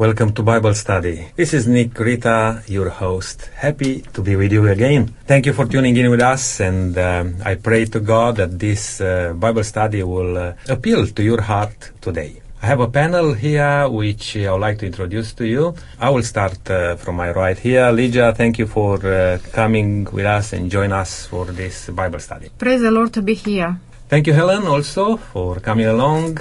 [0.00, 1.28] Welcome to Bible Study.
[1.36, 3.50] This is Nick Rita, your host.
[3.54, 5.14] Happy to be with you again.
[5.26, 9.02] Thank you for tuning in with us, and um, I pray to God that this
[9.02, 12.40] uh, Bible study will uh, appeal to your heart today.
[12.62, 15.74] I have a panel here which I would like to introduce to you.
[16.00, 17.90] I will start uh, from my right here.
[17.92, 22.48] Lydia, thank you for uh, coming with us and join us for this Bible study.
[22.56, 23.78] Praise the Lord to be here.
[24.08, 26.38] Thank you, Helen, also for coming along.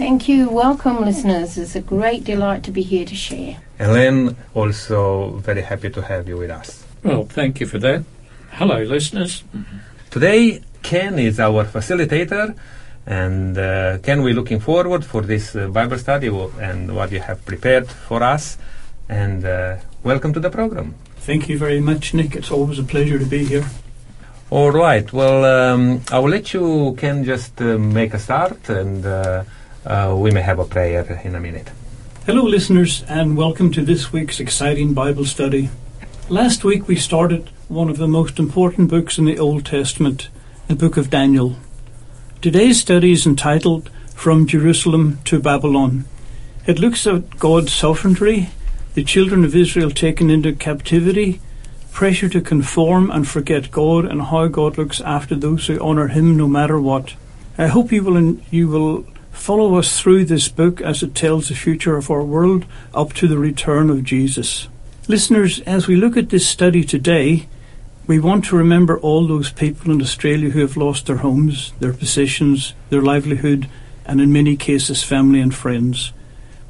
[0.00, 0.48] Thank you.
[0.48, 1.58] Welcome, listeners.
[1.58, 3.58] It's a great delight to be here to share.
[3.76, 6.86] Helen, also very happy to have you with us.
[7.02, 8.04] Well, thank you for that.
[8.52, 9.44] Hello, listeners.
[10.10, 12.56] Today, Ken is our facilitator,
[13.04, 17.44] and uh, Ken, we're looking forward for this uh, Bible study and what you have
[17.44, 18.56] prepared for us.
[19.06, 20.94] And uh, welcome to the program.
[21.16, 22.34] Thank you very much, Nick.
[22.36, 23.66] It's always a pleasure to be here.
[24.48, 25.12] All right.
[25.12, 29.04] Well, um, I will let you, Ken, just uh, make a start, and
[29.84, 31.70] uh, we may have a prayer in a minute.
[32.26, 35.70] Hello, listeners, and welcome to this week's exciting Bible study.
[36.28, 40.28] Last week we started one of the most important books in the Old Testament,
[40.68, 41.56] the book of Daniel.
[42.42, 46.04] Today's study is entitled From Jerusalem to Babylon.
[46.66, 48.50] It looks at God's sovereignty,
[48.94, 51.40] the children of Israel taken into captivity,
[51.90, 56.36] pressure to conform and forget God, and how God looks after those who honour Him
[56.36, 57.14] no matter what.
[57.56, 59.06] I hope you will you will
[59.40, 63.26] follow us through this book as it tells the future of our world up to
[63.26, 64.68] the return of Jesus.
[65.08, 67.48] Listeners, as we look at this study today,
[68.06, 71.94] we want to remember all those people in Australia who have lost their homes, their
[71.94, 73.66] possessions, their livelihood,
[74.04, 76.12] and in many cases, family and friends.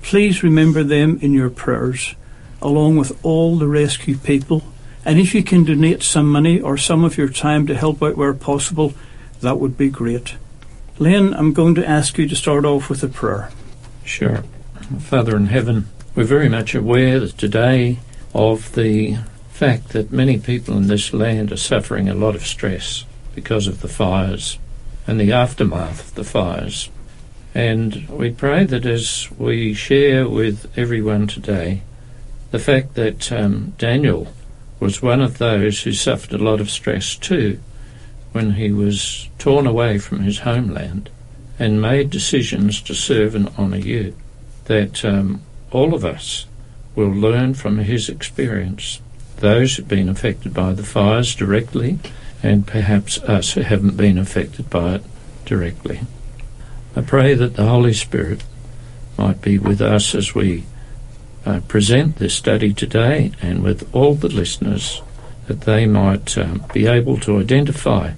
[0.00, 2.14] Please remember them in your prayers,
[2.62, 4.62] along with all the rescue people.
[5.04, 8.16] And if you can donate some money or some of your time to help out
[8.16, 8.94] where possible,
[9.41, 10.36] that would be great.
[11.00, 13.48] Len, I'm going to ask you to start off with a prayer.
[14.04, 14.44] Sure.
[14.98, 18.00] Father in heaven, we're very much aware today
[18.34, 19.16] of the
[19.50, 23.80] fact that many people in this land are suffering a lot of stress because of
[23.80, 24.58] the fires
[25.06, 26.91] and the aftermath of the fires.
[27.54, 31.80] And we pray that as we share with everyone today
[32.50, 34.28] the fact that um, Daniel
[34.80, 37.58] was one of those who suffered a lot of stress too
[38.32, 41.10] when he was torn away from his homeland
[41.58, 44.14] and made decisions to serve and honour you,
[44.64, 46.46] that um, all of us
[46.94, 49.00] will learn from his experience.
[49.36, 51.98] Those who've been affected by the fires directly,
[52.42, 55.04] and perhaps us who haven't been affected by it
[55.44, 56.00] directly.
[56.96, 58.42] I pray that the Holy Spirit
[59.19, 60.64] might be with us as we
[61.44, 65.02] uh, present this study today and with all the listeners
[65.50, 68.12] that they might um, be able to identify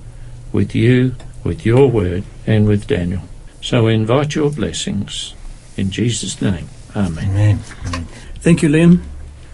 [0.52, 3.22] with you, with your word, and with Daniel.
[3.62, 5.32] So we invite your blessings
[5.78, 6.68] in Jesus' name.
[6.94, 7.30] Amen.
[7.30, 8.04] Amen.
[8.40, 9.02] Thank you, Len.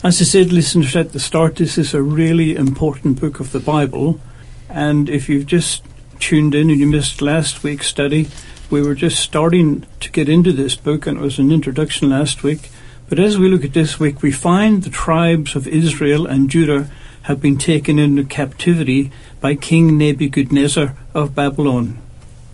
[0.03, 3.61] As I said, listeners, at the start, this is a really important book of the
[3.61, 4.21] Bible.
[4.69, 5.85] And if you've just
[6.19, 8.29] tuned in and you missed last week's study,
[8.71, 12.43] we were just starting to get into this book, and it was an introduction last
[12.43, 12.71] week.
[13.09, 16.91] But as we look at this week, we find the tribes of Israel and Judah
[17.29, 21.99] have been taken into captivity by King Nebuchadnezzar of Babylon.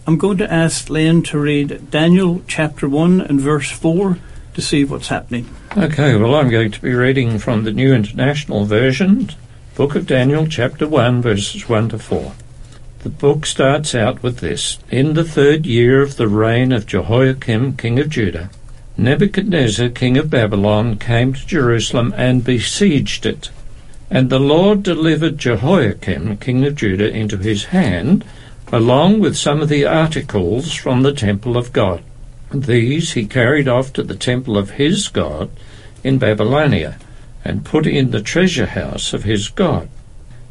[0.05, 4.19] I'm going to ask Len to read Daniel chapter 1 and verse 4
[4.55, 5.49] to see what's happening.
[5.77, 9.31] Okay, well, I'm going to be reading from the New International Version,
[9.77, 12.33] Book of Daniel, chapter 1, verses 1 to 4.
[13.05, 17.77] The book starts out with this In the third year of the reign of Jehoiakim,
[17.77, 18.51] king of Judah,
[18.97, 23.51] Nebuchadnezzar, king of Babylon, came to Jerusalem and besieged it.
[24.15, 28.25] And the Lord delivered Jehoiakim, king of Judah, into his hand,
[28.73, 32.01] along with some of the articles from the temple of God.
[32.53, 35.51] These he carried off to the temple of his God
[36.05, 36.97] in Babylonia,
[37.45, 39.89] and put in the treasure house of his God.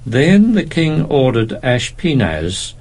[0.06, 2.74] Then the king ordered Ashpenaz,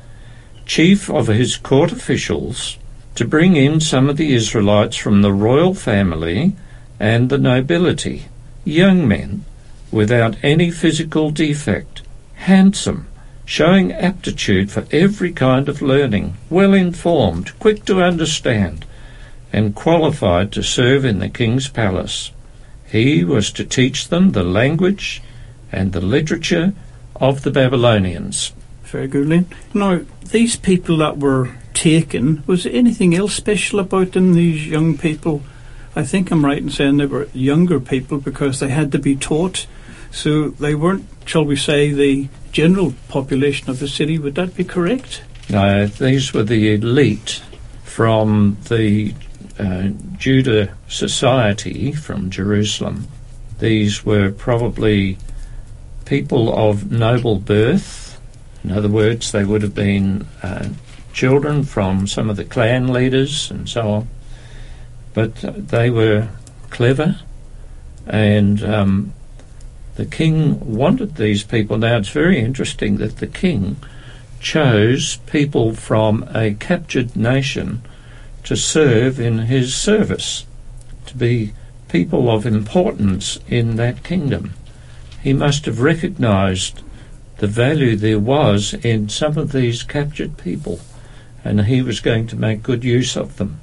[0.67, 2.77] chief of his court officials,
[3.15, 6.57] to bring in some of the Israelites from the royal family
[6.99, 8.25] and the nobility,
[8.65, 9.45] young men,
[9.93, 12.03] without any physical defect,
[12.35, 13.07] handsome,
[13.45, 18.85] showing aptitude for every kind of learning, well informed, quick to understand,
[19.53, 22.33] and qualified to serve in the king's palace.
[22.91, 25.23] He was to teach them the language
[25.71, 26.73] and the literature
[27.17, 28.53] of the Babylonians.
[28.85, 29.47] Very good, Len.
[29.73, 34.99] Now, these people that were taken, was there anything else special about them, these young
[34.99, 35.43] people?
[35.95, 39.17] I think I'm right in saying they were younger people because they had to be
[39.17, 39.67] taught.
[40.13, 44.19] So they weren't, shall we say, the general population of the city.
[44.19, 45.23] Would that be correct?
[45.49, 47.43] No, these were the elite
[47.85, 49.15] from the
[49.59, 53.09] uh, Judah society from Jerusalem.
[53.59, 55.19] These were probably
[56.05, 58.21] people of noble birth.
[58.65, 60.69] In other words, they would have been uh,
[61.13, 64.09] children from some of the clan leaders and so on.
[65.15, 65.37] But
[65.69, 66.29] they were
[66.71, 67.21] clever,
[68.07, 69.13] and um,
[69.97, 71.77] the king wanted these people.
[71.79, 73.77] Now, it's very interesting that the king
[74.41, 77.83] chose people from a captured nation
[78.45, 80.47] to serve in his service,
[81.07, 81.53] to be
[81.89, 84.55] people of importance in that kingdom.
[85.23, 86.83] He must have recognized
[87.37, 90.81] the value there was in some of these captured people,
[91.45, 93.61] and he was going to make good use of them.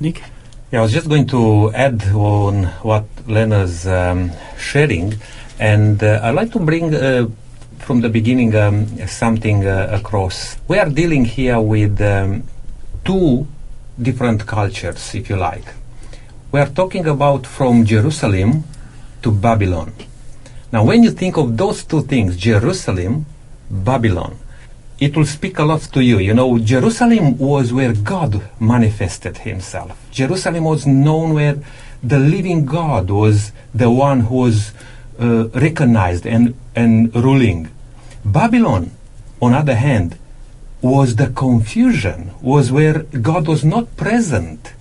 [0.00, 0.22] Nick?
[0.70, 5.14] Yeah, I was just going to add on what Lena's um, sharing,
[5.58, 7.28] and uh, I'd like to bring uh,
[7.78, 10.56] from the beginning um, something uh, across.
[10.66, 12.44] We are dealing here with um,
[13.04, 13.46] two
[14.00, 15.64] different cultures, if you like.
[16.52, 18.64] We are talking about from Jerusalem
[19.22, 19.92] to Babylon.
[20.72, 23.26] Now, when you think of those two things, Jerusalem,
[23.70, 24.38] Babylon,
[24.98, 26.18] it will speak a lot to you.
[26.18, 29.96] You know, Jerusalem was where God manifested himself.
[30.10, 31.56] Jerusalem was known where
[32.02, 34.72] the living God was the one who was
[35.18, 37.68] uh, recognized and, and ruling.
[38.24, 38.92] Babylon,
[39.40, 40.18] on the other hand,
[40.80, 44.72] was the confusion, was where God was not present.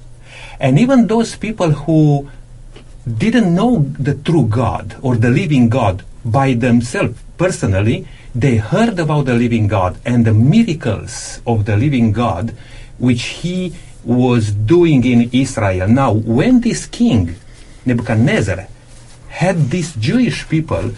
[0.59, 2.29] And even those people who
[3.07, 9.25] didn't know the true God or the living God by themselves personally, they heard about
[9.25, 12.53] the living God and the miracles of the living God
[12.97, 13.73] which he
[14.07, 15.87] was doing in Israel.
[15.87, 17.35] Now, when this king,
[17.85, 18.67] Nebuchadnezzar,
[19.27, 20.91] had these Jewish people,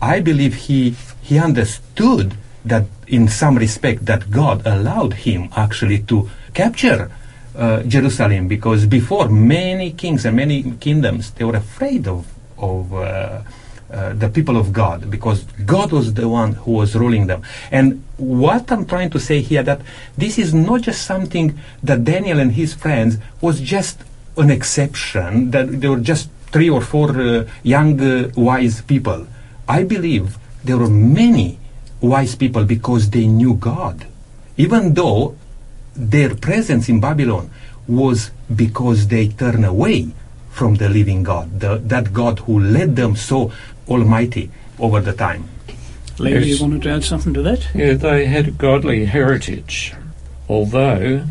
[0.00, 6.28] I believe he, he understood that in some respect that God allowed him actually to
[6.52, 7.10] capture
[7.56, 12.26] uh, Jerusalem because before many kings and many kingdoms they were afraid of
[12.58, 13.40] of uh,
[13.92, 17.42] uh, the people of God because God was the one who was ruling them.
[17.70, 19.80] And what I'm trying to say here that
[20.16, 24.00] this is not just something that Daniel and his friends was just
[24.36, 29.26] an exception that they were just three or four uh, young uh, wise people.
[29.68, 31.58] I believe there were many
[32.00, 34.06] wise people because they knew God.
[34.56, 35.36] Even though
[35.94, 37.50] their presence in Babylon
[37.86, 40.10] was because they turned away
[40.50, 43.52] from the living God, the, that God who led them so
[43.90, 45.44] almighty over the time.
[46.18, 46.58] Larry, Yes.
[46.60, 47.66] you wanted to add something to that?
[47.74, 49.92] Yeah, they had a godly heritage,
[50.48, 51.24] although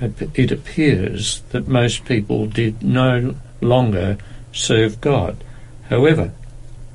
[0.00, 4.18] it it appears that most people did no longer
[4.52, 5.42] serve God.
[5.90, 6.32] However,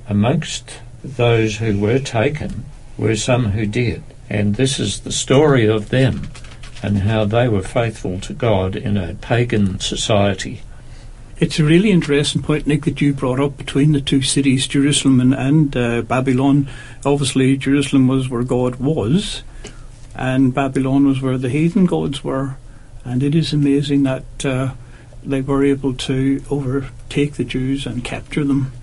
[0.07, 2.65] amongst those who were taken
[2.97, 6.29] were some who did, and this is the story of them
[6.83, 10.61] and how they were faithful to God in a pagan society.
[11.39, 15.21] It's a really interesting point, Nick, that you brought up between the two cities, Jerusalem
[15.21, 16.67] and, and uh, Babylon.
[17.05, 19.43] Obviously, Jerusalem was where God was,
[20.13, 22.57] and Babylon was where the heathen gods were.
[23.05, 24.73] And it is amazing that uh,
[25.23, 28.73] they were able to overtake the Jews and capture them.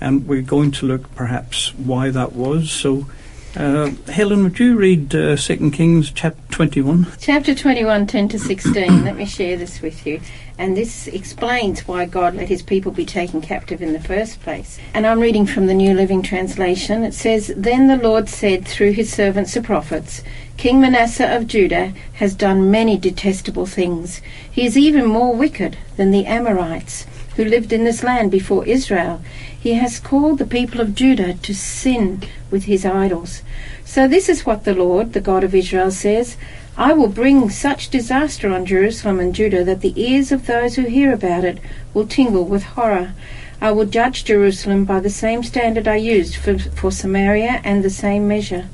[0.00, 2.70] And we're going to look perhaps why that was.
[2.70, 3.06] So,
[3.54, 7.06] uh, Helen, would you read uh, 2 Kings chapter 21?
[7.20, 9.04] Chapter 21, 10 to 16.
[9.04, 10.22] Let me share this with you.
[10.58, 14.78] And this explains why God let his people be taken captive in the first place.
[14.94, 17.04] And I'm reading from the New Living Translation.
[17.04, 20.22] It says, Then the Lord said through his servants the prophets,
[20.56, 24.22] King Manasseh of Judah has done many detestable things.
[24.50, 29.20] He is even more wicked than the Amorites who lived in this land before Israel.
[29.58, 33.42] He has called the people of Judah to sin with his idols.
[33.84, 36.38] So this is what the Lord, the God of Israel, says
[36.78, 40.82] I will bring such disaster on Jerusalem and Judah that the ears of those who
[40.82, 41.58] hear about it
[41.94, 43.14] will tingle with horror.
[43.62, 47.88] I will judge Jerusalem by the same standard I used for, for Samaria and the
[47.88, 48.66] same measure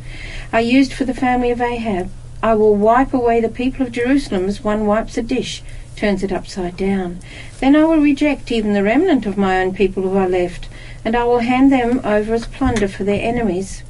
[0.52, 2.10] I used for the family of Ahab.
[2.42, 5.62] I will wipe away the people of Jerusalem as one wipes a dish,
[5.94, 7.20] turns it upside down.
[7.60, 10.66] Then I will reject even the remnant of my own people who are left,
[11.04, 13.84] and I will hand them over as plunder for their enemies.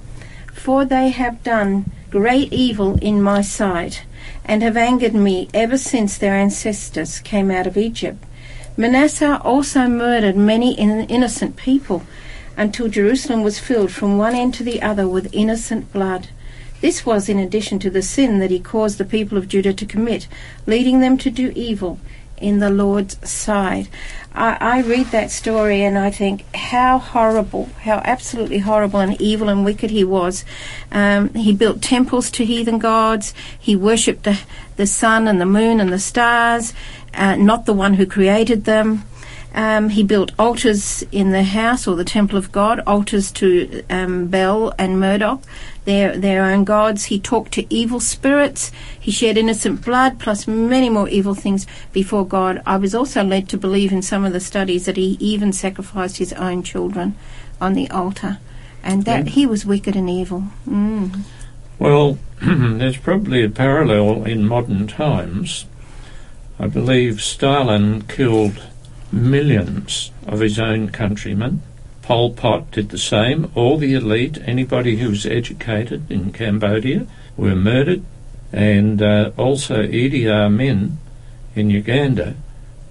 [0.52, 4.04] For they have done great evil in my sight,
[4.44, 8.22] and have angered me ever since their ancestors came out of Egypt.
[8.76, 12.02] Manasseh also murdered many in- innocent people,
[12.56, 16.28] until Jerusalem was filled from one end to the other with innocent blood.
[16.80, 19.86] This was in addition to the sin that he caused the people of Judah to
[19.86, 20.26] commit,
[20.66, 21.98] leading them to do evil
[22.36, 23.88] in the Lord's sight.
[24.34, 29.48] I, I read that story and I think how horrible, how absolutely horrible and evil
[29.48, 30.44] and wicked he was.
[30.90, 33.34] Um, he built temples to heathen gods.
[33.58, 34.40] He worshipped the,
[34.76, 36.72] the sun and the moon and the stars,
[37.14, 39.04] uh, not the one who created them.
[39.54, 44.28] Um, he built altars in the house or the temple of God, altars to um,
[44.28, 45.42] Bel and Marduk,
[45.84, 47.04] their their own gods.
[47.06, 48.70] He talked to evil spirits.
[48.98, 52.62] He shed innocent blood, plus many more evil things before God.
[52.66, 56.18] I was also led to believe in some of the studies that he even sacrificed
[56.18, 57.16] his own children
[57.60, 58.38] on the altar,
[58.82, 59.32] and that Yeah.
[59.32, 60.44] he was wicked and evil.
[60.68, 61.20] Mm.
[61.78, 65.64] Well, there's probably a parallel in modern times.
[66.60, 68.62] I believe Stalin killed
[69.10, 71.62] millions of his own countrymen.
[72.02, 73.50] Pol Pot did the same.
[73.54, 77.06] All the elite, anybody who was educated in Cambodia,
[77.36, 78.04] were murdered.
[78.52, 80.98] And uh, also Idi Amin
[81.54, 82.34] in Uganda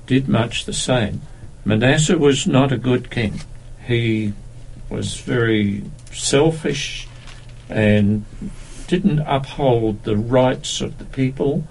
[0.07, 1.21] did much the same.
[1.63, 3.41] Manasseh was not a good king.
[3.85, 4.33] He
[4.89, 7.07] was very selfish
[7.69, 8.25] and
[8.87, 11.65] didn't uphold the rights of the people,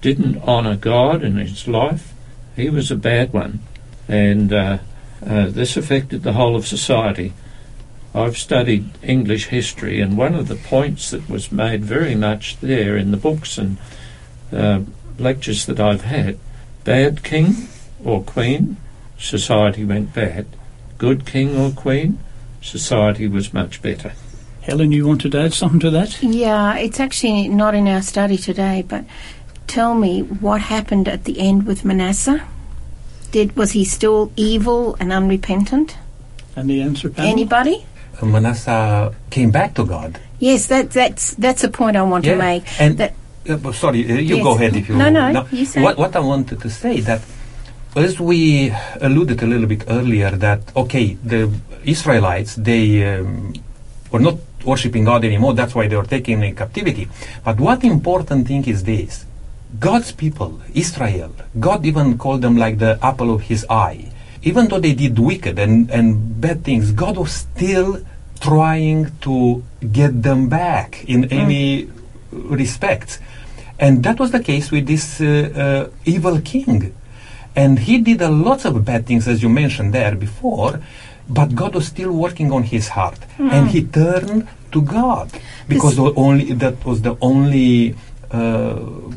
[0.00, 2.12] didn't honour God in his life.
[2.56, 3.60] He was a bad one,
[4.08, 4.78] and uh,
[5.26, 7.32] uh, this affected the whole of society.
[8.14, 12.96] I've studied English history, and one of the points that was made very much there
[12.96, 13.76] in the books and
[14.52, 14.80] uh,
[15.18, 16.38] lectures that I've had
[16.84, 17.68] bad king
[18.04, 18.76] or queen,
[19.18, 20.46] society went bad.
[20.98, 22.18] Good king or queen,
[22.60, 24.12] society was much better.
[24.62, 26.22] Helen, you wanted to add something to that?
[26.22, 29.04] Yeah, it's actually not in our study today, but
[29.66, 32.46] tell me what happened at the end with Manasseh.
[33.34, 35.96] Did was he still evil and unrepentant?
[36.54, 37.32] And the answer, panel?
[37.32, 37.84] Anybody?
[38.22, 40.20] Manasseh came back to God.
[40.38, 42.62] Yes, that that's that's a point I want to make.
[42.80, 43.14] And that
[43.50, 44.44] uh, sorry, uh, you Yes.
[44.44, 44.94] go ahead if you.
[44.94, 45.82] No, no, you say.
[45.82, 47.22] What what I wanted to say that,
[47.96, 51.50] as we alluded a little bit earlier, that okay, the
[51.82, 53.52] Israelites they um,
[54.12, 55.54] were not worshiping God anymore.
[55.54, 57.08] That's why they were taken in captivity.
[57.44, 59.26] But what important thing is this?
[59.78, 64.12] God's people, Israel, God even called them like the apple of His eye.
[64.42, 68.04] Even though they did wicked and, and bad things, God was still
[68.40, 71.88] trying to get them back in any
[72.30, 73.18] respect.
[73.78, 76.94] And that was the case with this uh, uh, evil king.
[77.56, 80.80] And he did a lot of bad things, as you mentioned there before,
[81.28, 83.18] but God was still working on his heart.
[83.38, 85.30] And he turned to God
[85.68, 87.94] because the only that was the only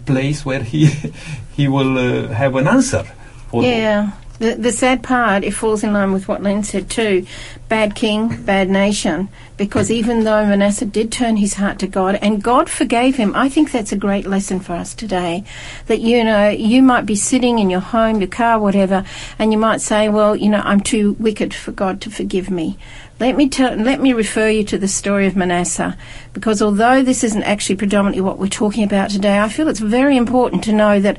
[0.05, 0.89] place where he
[1.57, 3.05] he will uh, have an answer.
[3.53, 4.11] Yeah.
[4.11, 7.25] The, the the sad part, it falls in line with what Len said too.
[7.69, 9.29] Bad king, bad nation.
[9.57, 13.49] Because even though Manasseh did turn his heart to God and God forgave him, I
[13.49, 15.43] think that's a great lesson for us today.
[15.87, 19.03] That, you know, you might be sitting in your home, your car, whatever,
[19.39, 22.77] and you might say, well, you know, I'm too wicked for God to forgive me.
[23.19, 25.97] Let me tell, let me refer you to the story of Manasseh,
[26.33, 30.17] because although this isn't actually predominantly what we're talking about today, I feel it's very
[30.17, 31.17] important to know that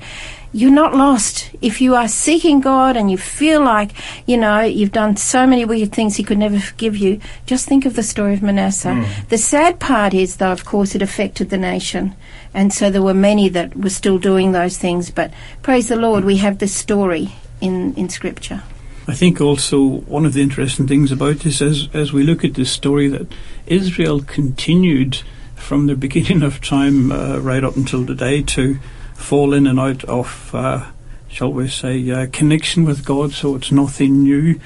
[0.53, 1.51] you're not lost.
[1.61, 3.93] If you are seeking God and you feel like,
[4.27, 7.85] you know, you've done so many weird things He could never forgive you, just think
[7.85, 9.07] of the story of Manasseh.
[9.29, 12.15] The sad part is, though, of course, it affected the nation.
[12.55, 15.11] And so there were many that were still doing those things.
[15.11, 18.63] But praise the Lord, we have this story in, in Scripture.
[19.07, 22.55] I think also one of the interesting things about this, as as we look at
[22.55, 23.27] this story, that
[23.67, 25.23] Israel continued
[25.55, 28.79] from the beginning of time uh, right up until today to
[29.19, 30.87] fall in and out of, uh,
[31.29, 33.33] shall we say, uh, connection with God.
[33.33, 34.59] So it's nothing new.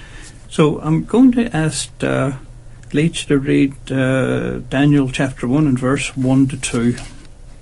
[0.48, 2.32] So I'm going to ask uh,
[2.92, 6.94] Leach to read uh, Daniel chapter one and verse one to two.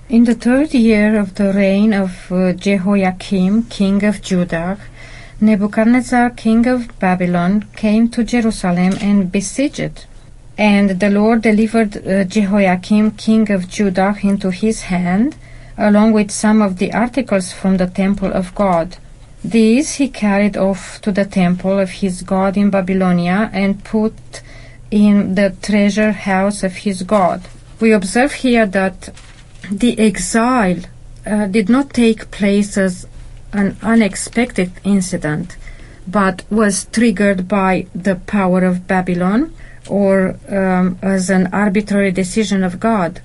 [0.09, 4.77] In the third year of the reign of uh, Jehoiakim, king of Judah,
[5.41, 10.07] Nebuchadnezzar, king of Babylon, came to Jerusalem and besieged it.
[10.59, 15.37] And the Lord delivered uh, Jehoiakim, king of Judah, into his hand,
[15.81, 18.99] along with some of the articles from the temple of God.
[19.43, 24.43] These he carried off to the temple of his God in Babylonia and put
[24.91, 27.41] in the treasure house of his God.
[27.81, 29.09] We observe here that
[29.71, 30.81] the exile
[31.25, 33.07] uh, did not take place as
[33.53, 35.57] an unexpected incident,
[36.07, 39.55] but was triggered by the power of Babylon
[39.89, 43.23] or um, as an arbitrary decision of God.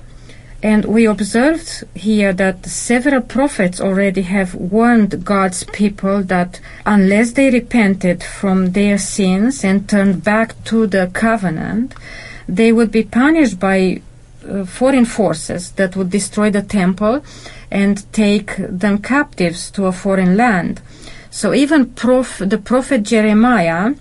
[0.65, 7.51] And we observed here that several prophets already have warned God's people that unless they
[7.51, 11.93] repented from their sins and turned back to the covenant,
[12.48, 14.01] they would be punished by
[14.50, 17.24] uh, foreign forces that would destroy the temple
[17.69, 20.81] and take them captives to a foreign land.
[21.29, 23.93] So even prof- the prophet Jeremiah,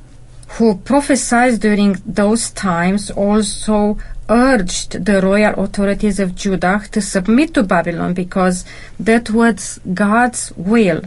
[0.57, 7.63] who prophesied during those times, also urged the royal authorities of Judah to submit to
[7.63, 8.65] Babylon because
[8.99, 11.03] that was God's will.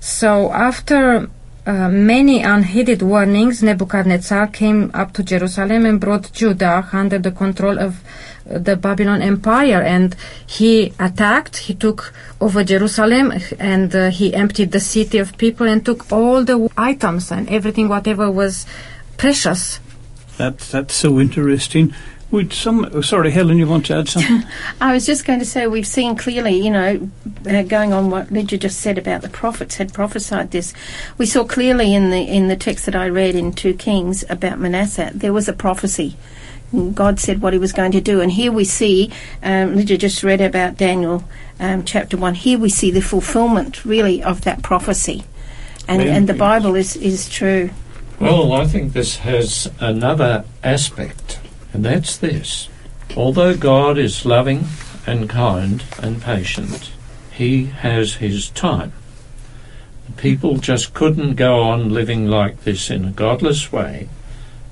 [0.00, 1.28] So after
[1.66, 7.78] uh, many unheeded warnings, Nebuchadnezzar came up to Jerusalem and brought Judah under the control
[7.78, 8.04] of
[8.48, 10.14] uh, the Babylon Empire, and
[10.46, 11.56] he attacked.
[11.56, 16.44] He took over Jerusalem, and uh, he emptied the city of people and took all
[16.44, 18.64] the items and everything, whatever was
[19.16, 19.80] precious.
[20.38, 21.92] That, that's so interesting.
[22.32, 22.90] Would some?
[22.92, 24.42] Oh, sorry, Helen, you want to add something?
[24.80, 27.08] I was just going to say we've seen clearly, you know,
[27.48, 30.74] uh, going on what Lydia just said about the prophets had prophesied this.
[31.18, 34.58] We saw clearly in the in the text that I read in Two Kings about
[34.58, 36.16] Manasseh, there was a prophecy.
[36.94, 39.12] God said what He was going to do, and here we see.
[39.40, 41.22] Um, Lydia just read about Daniel
[41.60, 42.34] um, chapter one.
[42.34, 45.22] Here we see the fulfilment, really, of that prophecy,
[45.86, 46.16] and Yeah.
[46.16, 47.70] and the Bible is is true.
[48.18, 51.38] Well, I think this has another aspect,
[51.72, 52.68] and that's this.
[53.16, 54.66] Although God is loving
[55.06, 56.90] and kind and patient,
[57.30, 58.92] He has His time.
[60.16, 64.08] People just couldn't go on living like this in a godless way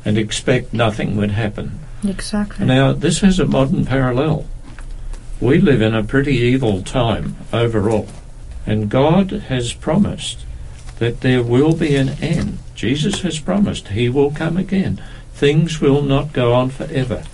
[0.04, 1.80] and expect nothing would happen.
[2.06, 2.66] Exactly.
[2.66, 4.46] Now, this has a modern parallel.
[5.40, 8.08] We live in a pretty evil time overall,
[8.66, 10.44] and God has promised
[10.98, 12.58] that there will be an end.
[12.74, 15.02] Jesus has promised He will come again.
[15.34, 17.24] Things will not go on forever.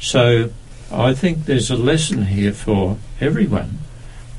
[0.00, 0.50] So,
[0.90, 3.78] I think there's a lesson here for everyone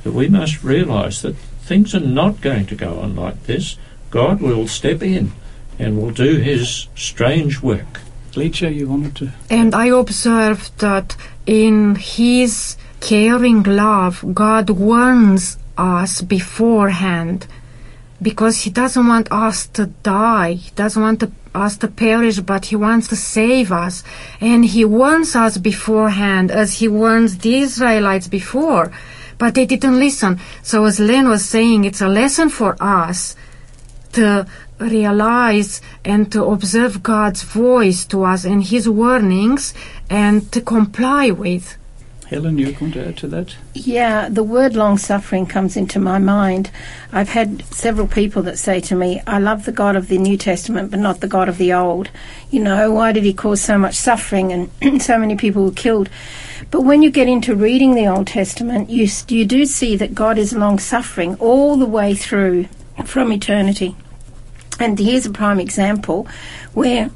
[0.03, 3.77] that we must realize that things are not going to go on like this.
[4.09, 5.31] God will step in
[5.79, 8.01] and will do His strange work.
[8.33, 9.31] Lecha, you wanted to.
[9.49, 11.15] And I observed that
[11.45, 17.47] in His caring love, God warns us beforehand
[18.21, 20.53] because He doesn't want us to die.
[20.53, 24.03] He doesn't want to, us to perish, but He wants to save us.
[24.39, 28.91] And He warns us beforehand as He warns the Israelites before.
[29.37, 30.39] But they didn't listen.
[30.61, 33.35] So as Len was saying, it's a lesson for us
[34.13, 34.45] to
[34.79, 39.73] realize and to observe God's voice to us and His warnings
[40.09, 41.77] and to comply with.
[42.31, 43.57] Helen, you're going to add to that?
[43.73, 46.71] Yeah, the word long suffering comes into my mind.
[47.11, 50.37] I've had several people that say to me, I love the God of the New
[50.37, 52.09] Testament, but not the God of the Old.
[52.49, 56.09] You know, why did he cause so much suffering and so many people were killed?
[56.71, 60.37] But when you get into reading the Old Testament, you, you do see that God
[60.37, 62.69] is long suffering all the way through
[63.03, 63.93] from eternity.
[64.79, 66.29] And here's a prime example
[66.73, 67.11] where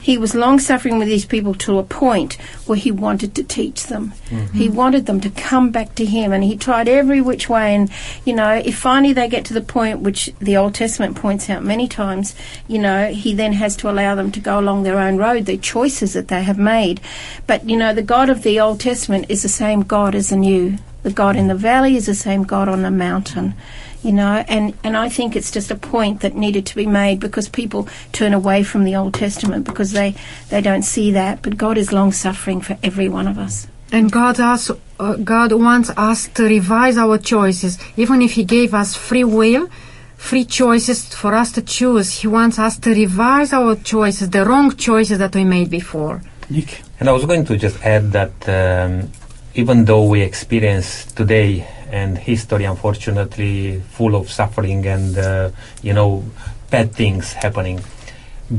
[0.00, 2.34] he was long suffering with these people to a point
[2.66, 4.12] where he wanted to teach them.
[4.28, 4.58] Mm-hmm.
[4.58, 7.74] He wanted them to come back to him, and he tried every which way.
[7.74, 7.90] And
[8.24, 11.62] you know, if finally they get to the point which the Old Testament points out
[11.62, 12.34] many times,
[12.66, 15.56] you know, he then has to allow them to go along their own road, their
[15.56, 17.00] choices that they have made.
[17.46, 20.36] But you know, the God of the Old Testament is the same God as the
[20.36, 20.78] New.
[21.02, 23.54] The God in the valley is the same God on the mountain
[24.02, 27.20] you know and and I think it's just a point that needed to be made
[27.20, 30.14] because people turn away from the Old Testament because they
[30.50, 34.10] they don't see that but God is long suffering for every one of us And
[34.10, 37.78] God also, uh, God wants us to revise our choices.
[37.98, 39.68] Even if He gave us free will,
[40.16, 44.74] free choices for us to choose, He wants us to revise our choices, the wrong
[44.76, 46.22] choices that we made before.
[46.48, 46.80] Nick?
[47.00, 49.10] And I was going to just add that um,
[49.54, 55.50] even though we experience today and history, unfortunately, full of suffering and uh,
[55.82, 56.24] you know
[56.70, 57.80] bad things happening,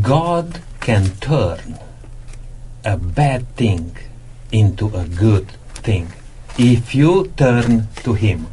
[0.02, 1.80] God can turn
[2.86, 3.98] a bad thing
[4.52, 5.48] into a good
[5.82, 6.13] thing
[6.58, 8.48] if you turn to Him,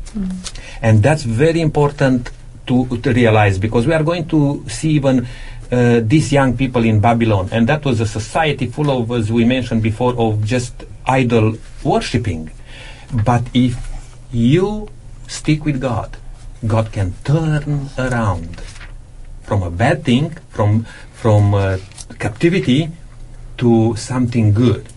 [0.81, 2.31] and that's very important
[2.66, 5.27] to, to realize because we are going to see even
[5.71, 9.45] uh, these young people in Babylon, and that was a society full of, as we
[9.45, 12.51] mentioned before, of just idol worshipping.
[13.25, 13.89] But if
[14.33, 14.88] you
[15.27, 16.16] stick with God,
[16.66, 18.61] God can turn around
[19.43, 21.79] from a bad thing, from from uh,
[22.19, 22.90] captivity
[23.59, 24.88] to something good,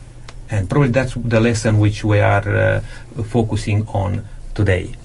[0.49, 2.81] and probably that's the lesson which we are uh,
[3.23, 4.95] focusing on today.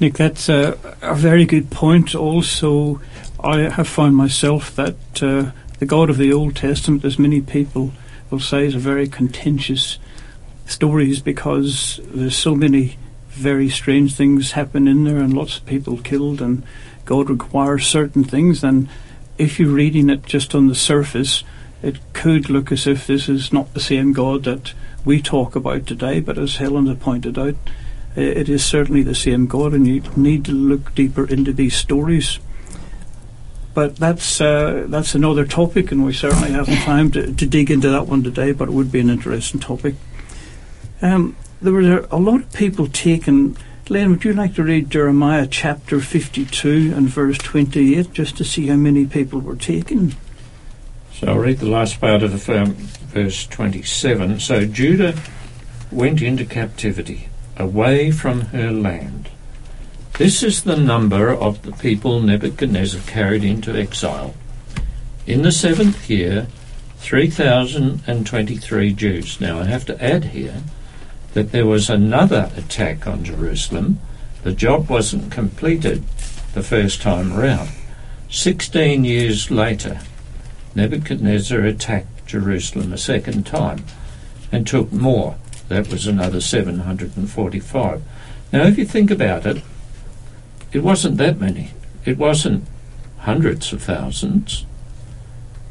[0.00, 0.76] Nick, that's a,
[1.14, 2.14] very good point.
[2.14, 3.00] Also,
[3.42, 7.92] I have found myself that uh, the God of the Old Testament, as many people
[8.30, 9.98] will say, is a very contentious
[10.66, 12.96] stories because there's so many
[13.34, 16.62] very strange things happen in there and lots of people killed and
[17.04, 18.88] God requires certain things and
[19.36, 21.44] if you're reading it just on the surface
[21.82, 24.72] it could look as if this is not the same God that
[25.04, 27.56] we talk about today but as Helen had pointed out
[28.16, 32.38] it is certainly the same God and you need to look deeper into these stories
[33.74, 37.90] But that's uh, that's another topic, and we certainly haven't time to, to dig into
[37.90, 38.52] that one today.
[38.52, 39.96] But it would be an interesting topic.
[41.02, 43.56] Um, there were a lot of people taken.
[43.88, 48.66] Len, would you like to read Jeremiah chapter 52 and verse 28 just to see
[48.66, 50.14] how many people were taken?
[51.12, 54.40] So I'll read the last part of um, verse 27.
[54.40, 55.14] So Judah
[55.90, 59.30] went into captivity, away from her land.
[60.18, 64.34] This is the number of the people Nebuchadnezzar carried into exile.
[65.26, 66.46] In the seventh year,
[66.98, 69.40] 3,023 Jews.
[69.40, 70.62] Now I have to add here
[71.34, 74.00] that there was another attack on Jerusalem.
[74.42, 76.04] The job wasn't completed
[76.54, 77.70] the first time round.
[78.30, 80.00] Sixteen years later,
[80.74, 83.84] Nebuchadnezzar attacked Jerusalem a second time
[84.50, 85.36] and took more.
[85.68, 88.02] That was another 745.
[88.52, 89.62] Now, if you think about it,
[90.72, 91.70] it wasn't that many.
[92.04, 92.66] It wasn't
[93.18, 94.66] hundreds of thousands.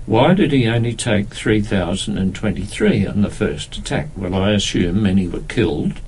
[0.05, 4.09] Why did he only take 3,023 on the first attack?
[4.17, 6.01] Well, I assume many were killed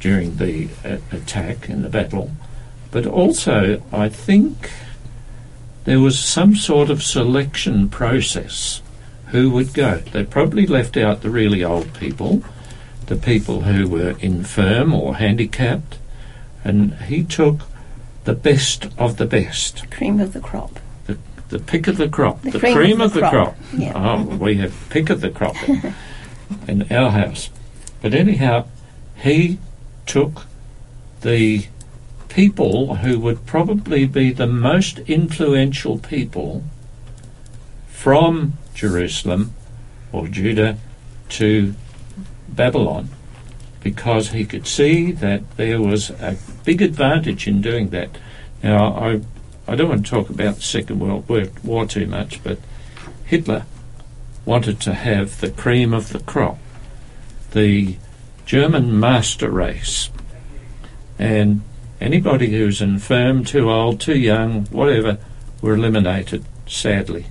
[0.00, 2.30] during the uh, attack in the battle,
[2.90, 4.70] but also I think
[5.84, 8.80] there was some sort of selection process
[9.26, 9.98] who would go.
[9.98, 12.42] They probably left out the really old people,
[13.06, 15.98] the people who were infirm or handicapped,
[16.64, 17.60] and he took
[18.24, 19.90] the best of the best.
[19.90, 20.78] Cream of the crop
[21.52, 23.56] the pick of the crop, the, the cream, cream, of the, of the crop.
[23.56, 23.56] crop.
[23.78, 23.92] Yeah.
[23.94, 25.94] Oh, we have pick of the crop in,
[26.66, 27.50] in our house.
[28.00, 28.66] But anyhow,
[29.16, 29.58] he
[30.06, 30.46] took
[31.20, 31.66] the
[32.28, 36.64] people who would probably be the most influential people
[37.86, 39.52] from Jerusalem
[40.10, 40.78] or Judah
[41.28, 41.74] to
[42.48, 43.10] Babylon
[43.82, 48.10] because he could see that there was a big advantage in doing that.
[48.62, 49.20] Now, I,
[49.66, 51.28] I don't want to talk about the Second World
[51.62, 52.58] War too much, but
[53.24, 53.64] Hitler
[54.44, 56.58] wanted to have the cream of the crop,
[57.52, 57.96] the
[58.44, 60.10] German master race.
[61.18, 61.62] And
[62.00, 65.18] anybody who's infirm, too old, too young, whatever,
[65.60, 67.26] were eliminated, sadly.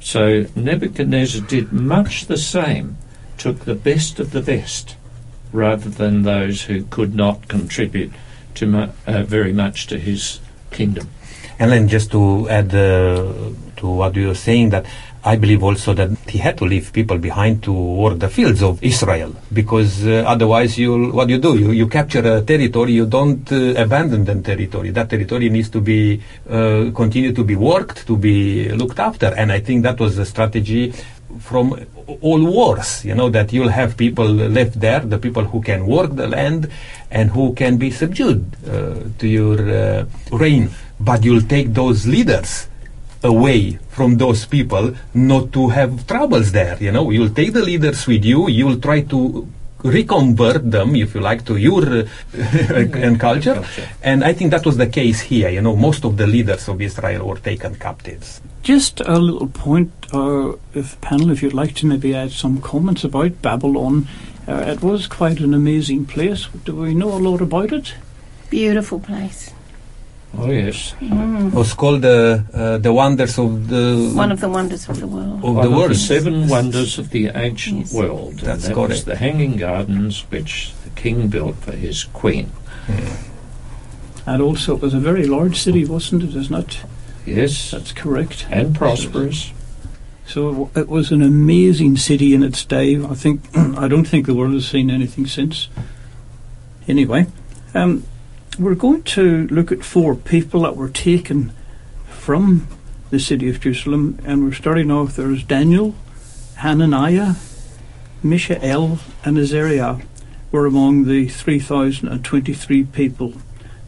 [0.00, 2.96] So Nebuchadnezzar did much the same,
[3.38, 4.96] took the best of the best,
[5.52, 8.12] rather than those who could not contribute
[8.54, 10.38] to mu- uh, very much to his
[10.70, 11.08] kingdom.
[11.58, 13.32] And then just to add uh,
[13.76, 14.84] to what you were saying, that
[15.24, 18.80] I believe also that he had to leave people behind to work the fields of
[18.82, 23.50] Israel, because uh, otherwise, you what you do, you, you capture a territory, you don't
[23.50, 24.90] uh, abandon the territory.
[24.90, 29.50] That territory needs to be uh, continue to be worked, to be looked after, and
[29.50, 30.94] I think that was the strategy
[31.40, 31.74] from
[32.20, 36.14] all wars, you know, that you'll have people left there, the people who can work
[36.14, 36.70] the land
[37.10, 40.70] and who can be subdued uh, to your uh, reign.
[40.98, 42.68] But you'll take those leaders
[43.22, 47.10] away from those people not to have troubles there, you know.
[47.10, 49.48] You'll take the leaders with you, you'll try to
[49.82, 53.54] reconvert them, if you like, to your uh, and culture.
[53.54, 53.88] Culture.
[54.02, 56.80] And I think that was the case here, you know, most of the leaders of
[56.80, 58.40] Israel were taken captives.
[58.62, 63.04] Just a little point, uh, if panel, if you'd like to maybe add some comments
[63.04, 64.08] about Babylon.
[64.48, 66.46] Uh, it was quite an amazing place.
[66.64, 67.94] Do we know a lot about it?
[68.48, 69.52] Beautiful place.
[70.38, 70.94] Oh, yes.
[71.00, 75.06] It was called uh, uh, the wonders of the One of the wonders of the
[75.06, 75.36] world.
[75.42, 75.90] of One the of world.
[75.90, 77.94] the seven wonders of the ancient Yes.
[77.94, 78.30] world.
[78.32, 79.04] And That's that was correct.
[79.06, 82.50] the hanging gardens which the king built for his queen.
[84.26, 86.34] And also, it was a very large city, wasn't it?
[86.34, 86.78] Isn't it?
[87.24, 88.46] Yes, That's correct.
[88.50, 89.52] and prosperous.
[90.26, 92.96] So it was an amazing city in its day.
[93.02, 95.68] I think I don't think the world has seen anything since.
[96.88, 97.26] Anyway,
[97.74, 98.02] um,
[98.58, 101.52] we're going to look at four people that were taken
[102.08, 102.66] from
[103.10, 105.16] the city of Jerusalem, and we're starting off.
[105.16, 105.94] There's Daniel,
[106.56, 107.34] Hananiah,
[108.22, 109.98] Mishael, and Azariah
[110.50, 113.34] were among the 3,023 people.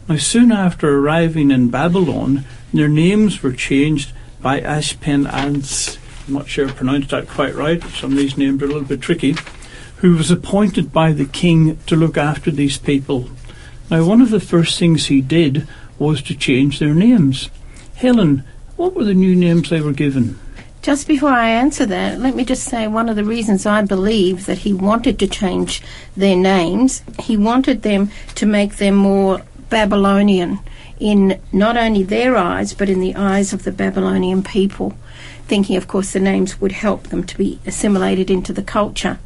[0.09, 5.98] Now, soon after arriving in Babylon, their names were changed by Ashpenaz.
[6.26, 7.83] I'm not sure I pronounced that quite right.
[7.83, 9.35] Some of these names are a little bit tricky.
[9.96, 13.31] Who was appointed by the king to look after these people.
[13.90, 15.66] Now, one of the first things he did
[15.98, 17.48] was to change their names.
[17.96, 18.44] Helen,
[18.77, 20.38] what were the new names they were given?
[20.83, 24.46] Just before I answer that, let me just say one of the reasons I believe
[24.46, 25.83] that he wanted to change
[26.16, 30.61] their names, he wanted them to make them more Babylonian
[31.01, 34.94] in not only their eyes but in the eyes of the Babylonian people,
[35.46, 39.18] thinking, of course, the names would help them to be assimilated into the culture.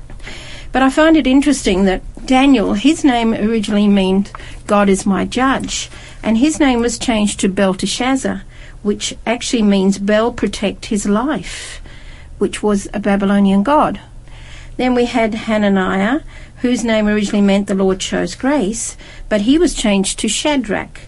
[0.72, 4.32] But I find it interesting that Daniel, his name originally meant
[4.66, 5.90] God is my judge,
[6.22, 8.42] and his name was changed to Belteshazzar,
[8.82, 11.82] which actually means Bel protect his life,
[12.38, 14.00] which was a Babylonian god.
[14.76, 16.20] Then we had Hananiah,
[16.62, 18.96] whose name originally meant the Lord shows grace,
[19.28, 21.00] but he was changed to Shadrach.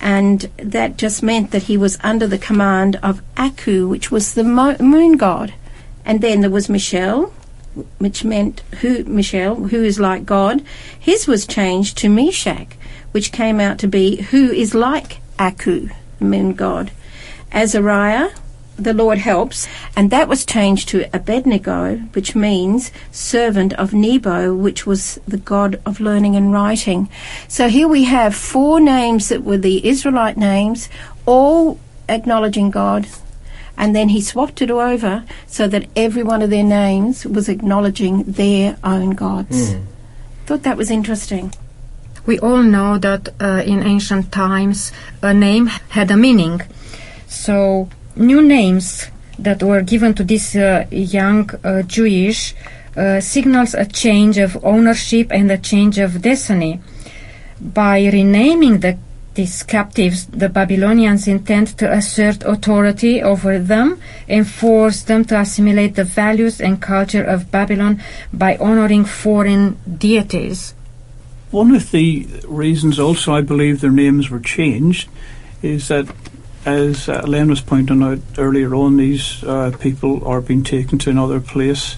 [0.00, 4.44] And that just meant that he was under the command of Aku, which was the
[4.44, 5.54] mo- moon god.
[6.04, 7.32] And then there was Mishael,
[7.98, 10.62] which meant who Mishael, who is like God.
[10.98, 12.68] His was changed to Meshach,
[13.12, 15.88] which came out to be who is like Aku,
[16.20, 16.90] moon god.
[17.52, 18.30] Azariah,
[18.78, 24.86] the Lord helps, and that was changed to Abednego, which means servant of Nebo, which
[24.86, 27.08] was the god of learning and writing.
[27.48, 30.88] So here we have four names that were the Israelite names,
[31.24, 33.06] all acknowledging God,
[33.76, 38.22] and then he swapped it over so that every one of their names was acknowledging
[38.24, 39.74] their own gods.
[40.46, 41.52] Thought that was interesting.
[42.24, 46.60] We all know that uh, in ancient times a name had a meaning.
[47.28, 49.08] So new names
[49.38, 52.54] that were given to this uh, young uh, Jewish
[52.96, 56.80] uh, signals a change of ownership and a change of destiny.
[57.60, 58.98] By renaming the
[59.36, 65.94] these captives, the Babylonians intend to assert authority over them and force them to assimilate
[65.94, 70.74] the values and culture of Babylon by honoring foreign deities.
[71.50, 75.08] One of the reasons also I believe their names were changed
[75.62, 76.12] is that,
[76.64, 81.10] as uh, Len was pointing out earlier on, these uh, people are being taken to
[81.10, 81.96] another place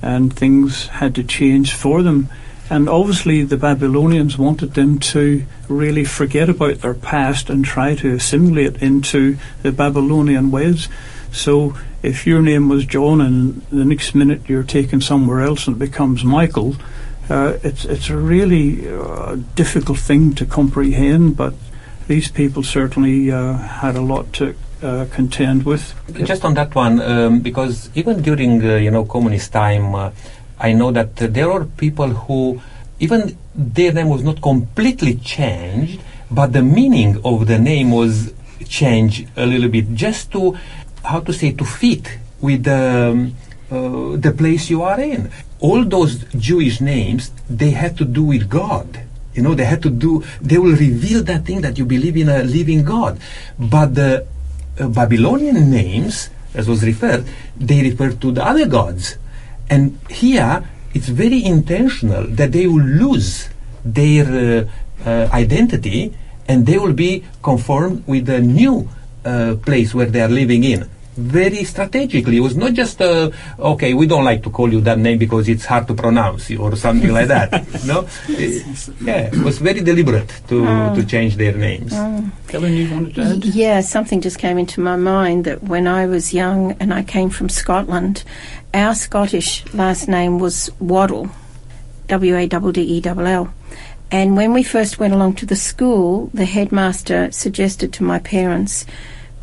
[0.00, 2.28] and things had to change for them.
[2.68, 8.14] And obviously, the Babylonians wanted them to really forget about their past and try to
[8.14, 10.88] assimilate into the Babylonian ways.
[11.30, 15.76] So, if your name was John and the next minute you're taken somewhere else and
[15.76, 16.76] it becomes Michael,
[17.28, 21.36] uh, it's it's a really uh, difficult thing to comprehend.
[21.36, 21.54] But
[22.06, 25.94] these people certainly uh, had a lot to uh, contend with.
[26.24, 30.10] Just on that one, um, because even during uh, you know communist time, uh,
[30.58, 32.60] I know that uh, there are people who
[32.98, 38.32] even their name was not completely changed, but the meaning of the name was
[38.68, 40.56] changed a little bit, just to
[41.04, 43.34] how to say to fit with the um,
[43.70, 45.30] uh, the place you are in.
[45.60, 49.02] All those Jewish names they had to do with God.
[49.34, 50.24] You know, they had to do.
[50.40, 53.20] They will reveal that thing that you believe in a living God,
[53.58, 54.26] but the
[54.80, 59.18] uh, Babylonian names, as was referred, they refer to the other gods.
[59.68, 60.62] And here,
[60.94, 63.48] it's very intentional that they will lose
[63.84, 64.66] their
[65.04, 66.14] uh, uh, identity
[66.48, 68.88] and they will be conformed with the new
[69.24, 70.88] uh, place where they are living in.
[71.16, 72.36] Very strategically.
[72.36, 75.48] It was not just, uh, okay, we don't like to call you that name because
[75.48, 77.50] it's hard to pronounce or something like that.
[77.86, 78.06] no?
[78.28, 78.64] It-
[79.00, 81.92] yeah, it was very deliberate to, to change their names.
[81.92, 83.44] Helen, you wanted to add?
[83.44, 87.30] Yeah, something just came into my mind that when I was young and I came
[87.30, 88.22] from Scotland,
[88.74, 91.30] our Scottish last name was Waddle,
[92.08, 93.54] W A D D E L L.
[94.10, 98.86] And when we first went along to the school, the headmaster suggested to my parents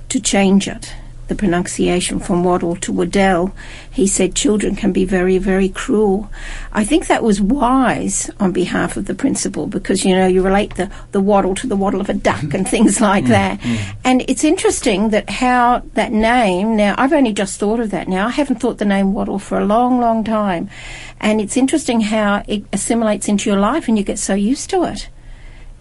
[0.09, 0.93] to change it,
[1.33, 3.55] the pronunciation from Waddle to Waddell.
[3.91, 6.29] He said children can be very, very cruel.
[6.71, 10.75] I think that was wise on behalf of the principal because, you know, you relate
[10.75, 13.59] the, the waddle to the waddle of a duck and things like mm, that.
[13.61, 13.95] Mm.
[14.03, 18.27] And it's interesting that how that name, now I've only just thought of that now.
[18.27, 20.69] I haven't thought the name Waddle for a long, long time.
[21.19, 24.83] And it's interesting how it assimilates into your life and you get so used to
[24.83, 25.09] it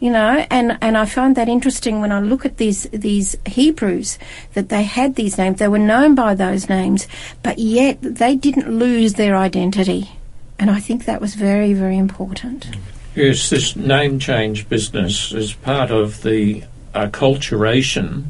[0.02, 4.18] you know and and I find that interesting when I look at these these Hebrews
[4.54, 7.06] that they had these names they were known by those names
[7.42, 10.10] but yet they didn't lose their identity
[10.58, 12.66] and I think that was very very important
[13.14, 18.24] Yes, this name change business is part of the acculturation,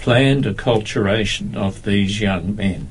[0.00, 2.88] planned acculturation of these young men.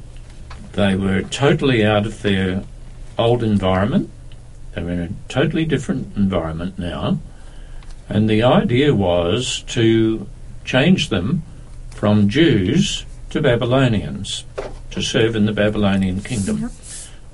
[0.74, 2.64] They were totally out of their
[3.18, 4.10] old environment.
[4.74, 7.20] They were in a totally different environment now.
[8.10, 10.28] And the idea was to
[10.66, 11.44] change them
[11.92, 14.46] from Jews to Babylonians
[14.92, 16.72] to serve in the Babylonian kingdom.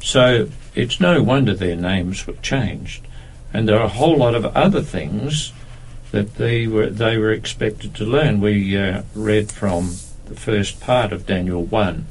[0.01, 3.07] So it's no wonder their names were changed.
[3.53, 5.53] And there are a whole lot of other things
[6.11, 8.41] that they were they were expected to learn.
[8.41, 12.05] We uh, read from the first part of Daniel 1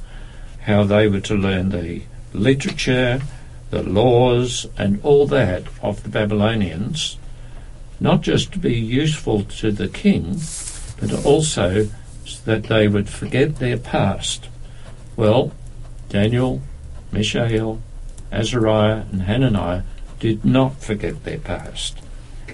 [0.62, 3.20] how they were to learn the literature,
[3.70, 7.18] the laws, and all that of the Babylonians,
[8.04, 10.38] not just to be useful to the king,
[11.00, 11.88] but also
[12.26, 14.48] so that they would forget their past.
[15.16, 15.52] Well,
[16.10, 16.60] Daniel,
[17.10, 17.80] Mishael,
[18.30, 19.82] Azariah, and Hananiah
[20.20, 21.98] did not forget their past.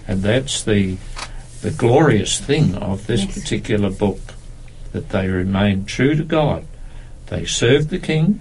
[0.07, 0.99] And that's the,
[1.63, 3.35] the glorious thing of this Yes.
[3.35, 4.21] particular book.
[4.93, 6.65] that they remained true to God.
[7.27, 8.41] They served the king,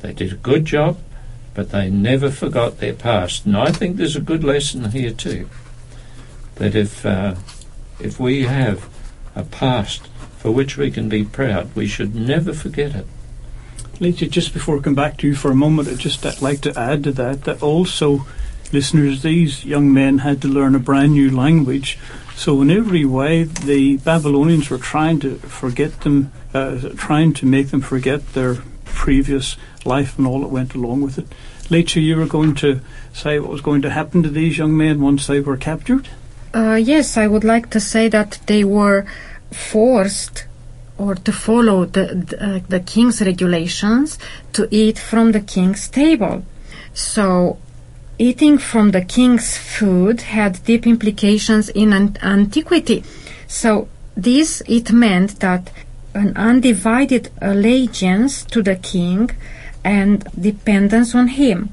[0.00, 0.96] they did a good job,
[1.52, 3.44] but they never forgot their past.
[3.44, 5.46] And I think there's a good lesson here too.
[6.56, 7.34] That if uh,
[8.00, 8.88] if we have
[9.34, 10.06] a past
[10.38, 13.06] for which we can be proud, we should never forget it.
[14.00, 16.60] Lisa, just before I come back to you for a moment, I'd just uh, like
[16.62, 18.26] to add to that that also,
[18.72, 21.98] listeners, these young men had to learn a brand new language.
[22.34, 27.68] So in every way, the Babylonians were trying to forget them, uh, trying to make
[27.68, 31.26] them forget their previous life and all that went along with it.
[31.70, 32.80] Later, you were going to
[33.12, 36.08] say what was going to happen to these young men once they were captured?
[36.54, 39.06] Uh, yes, I would like to say that they were
[39.50, 40.44] forced
[40.96, 44.18] or to follow the, the, uh, the king's regulations
[44.52, 46.44] to eat from the king's table.
[46.92, 47.58] So,
[48.18, 53.02] eating from the king's food had deep implications in an- antiquity.
[53.48, 55.72] So, this it meant that
[56.14, 59.30] an undivided allegiance to the king
[59.82, 61.70] and dependence on him.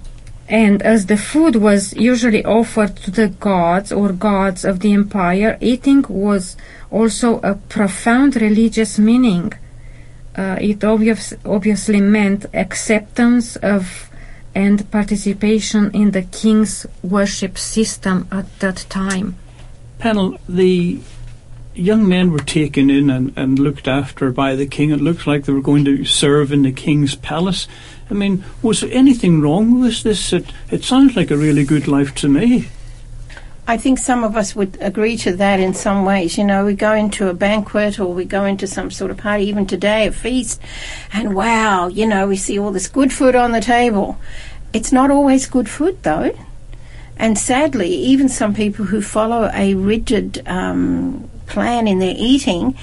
[0.52, 5.58] And as the food was usually offered to the gods or gods of the empire,
[5.62, 6.58] eating was
[6.92, 9.54] also a profound religious meaning.
[10.36, 14.10] Uh, it obvious, obviously meant acceptance of
[14.54, 19.36] and participation in the king's worship system at that time.
[20.00, 21.00] Panel, the
[21.74, 24.92] young men were taken in and, and looked after by the king.
[24.92, 27.68] It looked like they were going to serve in the king's palace.
[28.12, 30.34] I mean, was there anything wrong with this?
[30.34, 32.68] It, it sounds like a really good life to me.
[33.66, 36.38] I think some of us would agree to that in some ways.
[36.38, 39.46] You know, we go into a banquet or we go into some sort of party,
[39.46, 40.60] even today, a feast,
[41.14, 44.18] and wow, you know, we see all this good food on the table.
[44.74, 46.38] It's not always good food, though.
[47.16, 52.76] And sadly, even some people who follow a rigid um, plan in their eating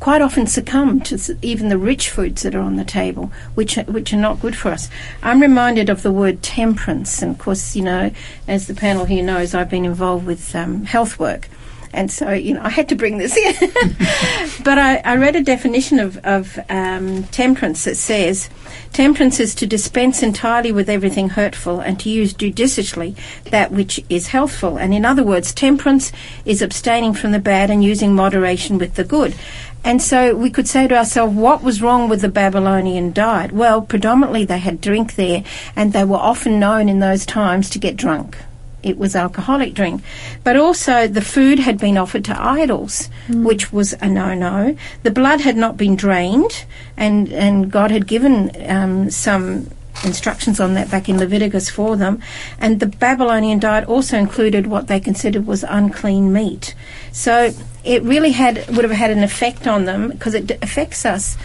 [0.00, 3.84] quite often succumb to even the rich foods that are on the table, which are,
[3.84, 4.88] which are not good for us.
[5.22, 8.10] I'm reminded of the word temperance, and of course, you know,
[8.48, 11.48] as the panel here knows, I've been involved with um, health work.
[11.94, 13.54] And so, you know, I had to bring this in.
[14.64, 18.50] but I, I, read a definition of, of um, temperance that says
[18.92, 23.14] temperance is to dispense entirely with everything hurtful and to use judiciously
[23.50, 24.76] that which is healthful.
[24.76, 26.10] And in other words, temperance
[26.44, 29.36] is abstaining from the bad and using moderation with the good.
[29.84, 33.52] And so we could say to ourselves, what was wrong with the Babylonian diet?
[33.52, 35.44] Well, predominantly they had drink there,
[35.76, 38.38] and they were often known in those times to get drunk.
[38.82, 40.02] It was alcoholic drink.
[40.42, 43.44] But also the food had been offered to idols, mm.
[43.44, 44.76] which was a no-no.
[45.02, 46.64] The blood had not been drained,
[46.96, 49.70] and, and God had given um, some
[50.04, 52.20] instructions on that back in Leviticus for them.
[52.58, 56.74] And the Babylonian diet also included what they considered was unclean meat.
[57.12, 57.52] So
[57.84, 61.36] it really had would have had an effect on them because it affects us.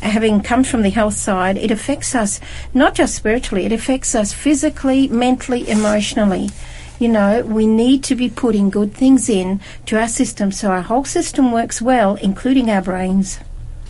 [0.00, 2.40] Having come from the health side, it affects us
[2.74, 6.50] not just spiritually, it affects us physically, mentally, emotionally.
[6.98, 10.82] You know, we need to be putting good things in to our system so our
[10.82, 13.40] whole system works well, including our brains.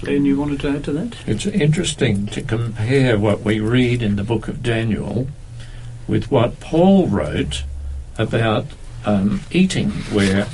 [0.07, 1.17] And you wanted to add to that?
[1.27, 5.29] It's interesting to compare what we read in the book of Daniel
[6.07, 7.65] with what Paul wrote
[8.19, 8.67] about
[9.05, 10.47] um, eating, where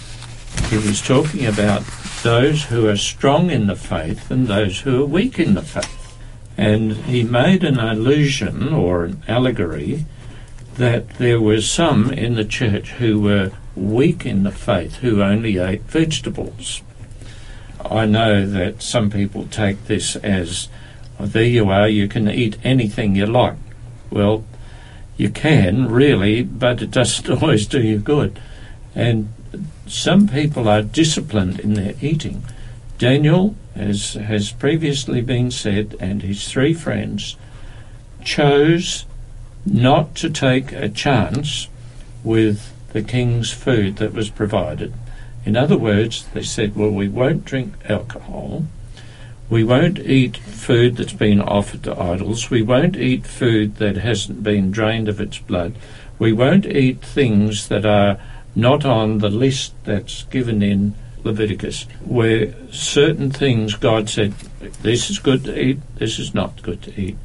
[0.69, 1.83] he was talking about
[2.23, 6.17] those who are strong in the faith and those who are weak in the faith.
[6.57, 10.05] And he made an allusion or an allegory
[10.77, 15.59] that there were some in the church who were weak in the faith who only
[15.59, 16.83] ate vegetables.
[17.85, 20.69] I know that some people take this as,
[21.19, 23.57] oh, there you are, you can eat anything you like.
[24.11, 24.45] Well,
[25.17, 28.39] you can, really, but it doesn't always do you good.
[28.95, 29.33] And
[29.91, 32.45] some people are disciplined in their eating.
[32.99, 37.37] Daniel, as has previously been said, and his three friends
[38.25, 39.05] chose
[39.67, 41.69] not to take a chance
[42.23, 44.93] with the king's food that was provided.
[45.45, 48.67] In other words, they said, well, we won't drink alcohol.
[49.49, 52.51] We won't eat food that's been offered to idols.
[52.51, 55.75] We won't eat food that hasn't been drained of its blood.
[56.19, 58.21] We won't eat things that are
[58.55, 64.33] not on the list that's given in Leviticus, where certain things God said,
[64.83, 67.17] this is good to eat, this is not good to eat.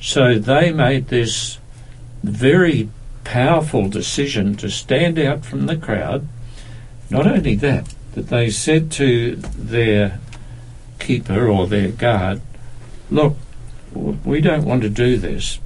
[0.00, 1.58] So they made this
[2.22, 2.88] very
[3.24, 6.26] powerful decision to stand out from the crowd.
[7.08, 10.18] Not only that, that they said to their
[10.98, 12.40] keeper or their guard,
[13.10, 13.36] look,
[13.94, 15.58] we don't want to do this,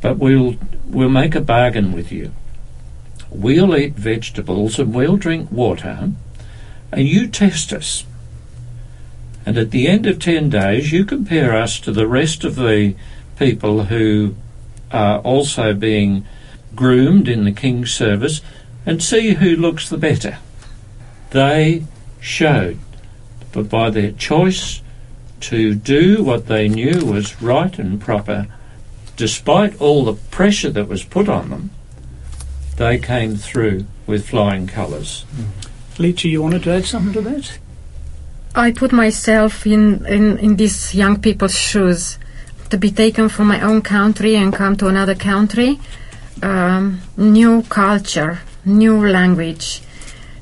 [0.00, 0.56] but we'll
[0.86, 2.32] we'll make a bargain with you
[3.30, 6.10] we'll eat vegetables and we'll drink water,
[6.92, 8.04] and you test us.
[9.44, 12.94] And at the end of 10 days, you compare us to the rest of the
[13.38, 14.34] people who
[14.90, 16.26] are also being
[16.74, 18.40] groomed in the king's service
[18.84, 20.38] and see who looks the better.
[21.30, 21.84] They
[22.20, 22.78] showed,
[23.52, 24.82] but by their choice
[25.40, 28.46] to do what they knew was right and proper,
[29.16, 31.70] despite all the pressure that was put on them,
[32.78, 35.24] they came through with flying colours.
[35.96, 37.58] Leechy, you wanted to add something to that?
[38.54, 42.18] I put myself in, in, in these young people's shoes
[42.70, 45.80] to be taken from my own country and come to another country.
[46.42, 49.82] Um, new culture, new language,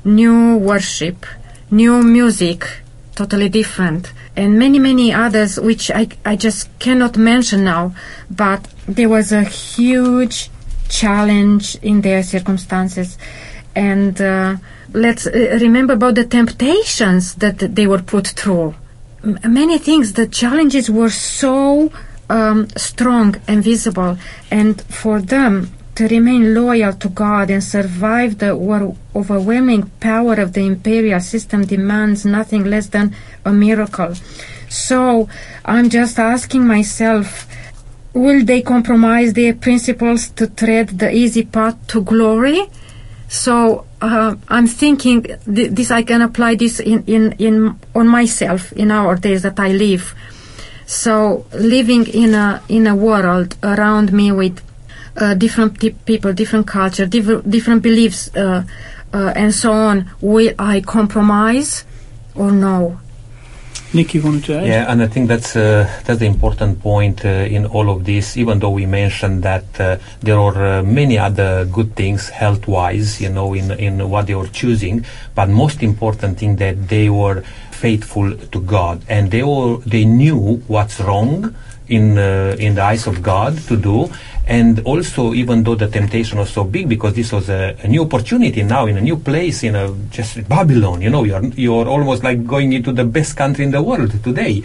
[0.05, 1.25] new worship,
[1.71, 2.81] new music,
[3.15, 7.95] totally different, and many, many others which I, I just cannot mention now,
[8.29, 10.51] but there was a huge
[10.89, 13.17] challenge in their circumstances.
[13.75, 14.57] And uh,
[14.93, 18.75] let's uh, remember about the temptations that they were put through.
[19.23, 21.91] M- many things, the challenges were so
[22.29, 24.17] um, strong and visible,
[24.51, 28.51] and for them to remain loyal to God and survive the
[29.15, 34.13] overwhelming power of the imperial system demands nothing less than a miracle.
[34.69, 35.27] So
[35.65, 37.47] I'm just asking myself,
[38.17, 42.61] will they compromise their principles to tread the easy path to glory?
[43.29, 48.71] So uh, I'm thinking th- this I can apply this in, in, in on myself
[48.73, 50.15] in our days that I live.
[50.85, 54.61] So living in a in a world around me with
[55.17, 58.63] uh, different t- people, different culture, different beliefs, uh,
[59.13, 61.83] uh, and so on, will I compromise
[62.35, 62.99] or no?
[63.93, 64.67] Nick, you wanted to add?
[64.67, 68.35] Yeah, and I think that's uh, that's the important point uh, in all of this.
[68.35, 73.29] Even though we mentioned that uh, there are uh, many other good things health-wise, you
[73.29, 78.35] know, in in what they were choosing, but most important thing that they were faithful
[78.35, 81.55] to God and they all they knew what's wrong
[81.89, 84.09] in uh, in the eyes of God to do,
[84.45, 88.03] and also even though the temptation was so big because this was a, a new
[88.03, 92.23] opportunity now in a new place in a just Babylon, you know, you're you're almost
[92.23, 94.63] like going into the best country in the world today.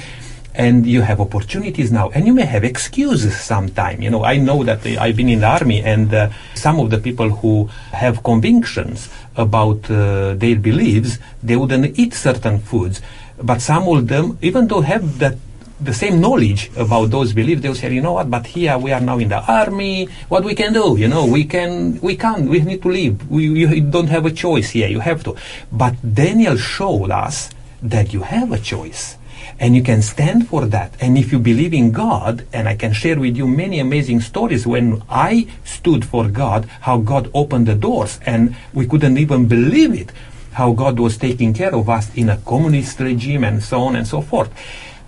[0.55, 4.03] And you have opportunities now, and you may have excuses sometime.
[4.03, 6.91] You know, I know that uh, I've been in the army, and uh, some of
[6.91, 13.01] the people who have convictions about uh, their beliefs, they wouldn't eat certain foods.
[13.43, 15.39] But some of them, even though have that
[15.85, 19.01] the same knowledge about those beliefs, they'll say, you know what, but here we are
[19.01, 22.61] now in the army, what we can do, you know, we can, we can't, we
[22.61, 23.29] need to leave.
[23.29, 25.37] We, you don't have a choice here, you have to.
[25.71, 27.51] But Daniel showed us
[27.83, 29.17] that you have a choice.
[29.59, 30.95] And you can stand for that.
[31.01, 34.67] And if you believe in God, and I can share with you many amazing stories
[34.67, 39.95] when I stood for God, how God opened the doors, and we couldn't even believe
[39.95, 40.13] it,
[40.53, 44.07] how God was taking care of us in a communist regime and so on and
[44.07, 44.51] so forth.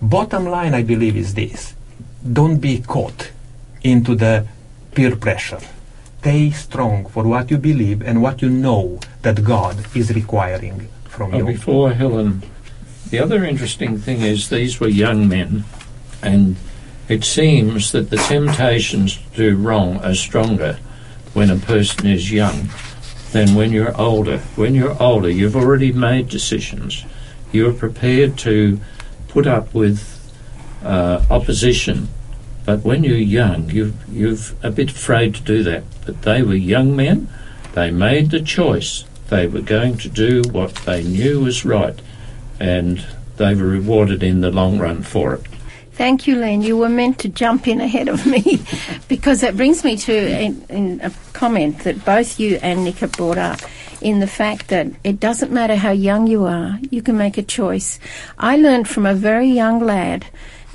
[0.08, 1.74] Bottom line, I believe, is this
[2.30, 3.30] don't be caught
[3.82, 4.46] into the
[4.94, 5.60] peer pressure.
[6.20, 11.34] Stay strong for what you believe and what you know that God is requiring from
[11.34, 11.44] Oh, you.
[11.44, 12.42] before Helen,
[13.10, 15.64] the other interesting thing is these were young men,
[16.22, 16.56] and
[17.08, 20.78] it seems that the temptations to do wrong are stronger
[21.34, 22.68] when a person is young
[23.32, 24.38] than when you're older.
[24.56, 27.04] When you're older, you've already made decisions.
[27.52, 28.80] You're prepared to
[29.34, 30.32] put up with
[30.84, 32.08] uh, opposition.
[32.64, 35.82] But when you're young, you've, you've a bit afraid to do that.
[36.06, 37.28] But they were young men.
[37.72, 39.04] They made the choice.
[39.28, 42.00] They were going to do what they knew was right,
[42.60, 43.04] and
[43.36, 45.42] they were rewarded in the long run for it.
[45.92, 46.62] Thank you, Len.
[46.62, 48.62] You were meant to jump in ahead of me
[49.08, 53.12] because that brings me to in, in a comment that both you and Nick have
[53.12, 53.60] brought up
[54.04, 57.42] in the fact that it doesn't matter how young you are, you can make a
[57.42, 57.98] choice.
[58.38, 60.26] I learned from a very young lad,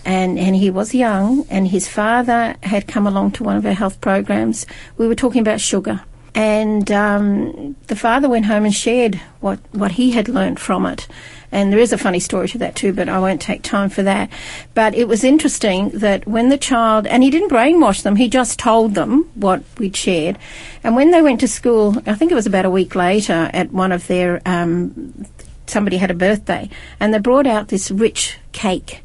[0.04, 3.74] and, and he was young, and his father had come along to one of our
[3.74, 4.66] health programs.
[4.98, 6.02] We were talking about sugar.
[6.34, 11.08] And um, the father went home and shared what, what he had learned from it.
[11.52, 14.04] And there is a funny story to that too, but I won't take time for
[14.04, 14.30] that.
[14.74, 18.60] But it was interesting that when the child, and he didn't brainwash them, he just
[18.60, 20.38] told them what we'd shared.
[20.84, 23.72] And when they went to school, I think it was about a week later at
[23.72, 25.26] one of their, um,
[25.66, 26.70] somebody had a birthday,
[27.00, 29.04] and they brought out this rich cake.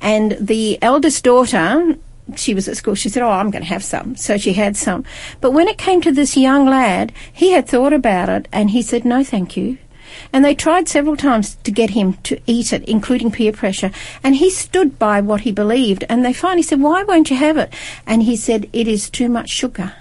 [0.00, 1.96] And the eldest daughter,
[2.36, 2.94] she was at school.
[2.94, 4.16] She said, Oh, I'm going to have some.
[4.16, 5.04] So she had some.
[5.40, 8.82] But when it came to this young lad, he had thought about it and he
[8.82, 9.78] said, No, thank you.
[10.32, 13.90] And they tried several times to get him to eat it, including peer pressure.
[14.22, 16.04] And he stood by what he believed.
[16.08, 17.72] And they finally said, Why won't you have it?
[18.06, 19.94] And he said, It is too much sugar.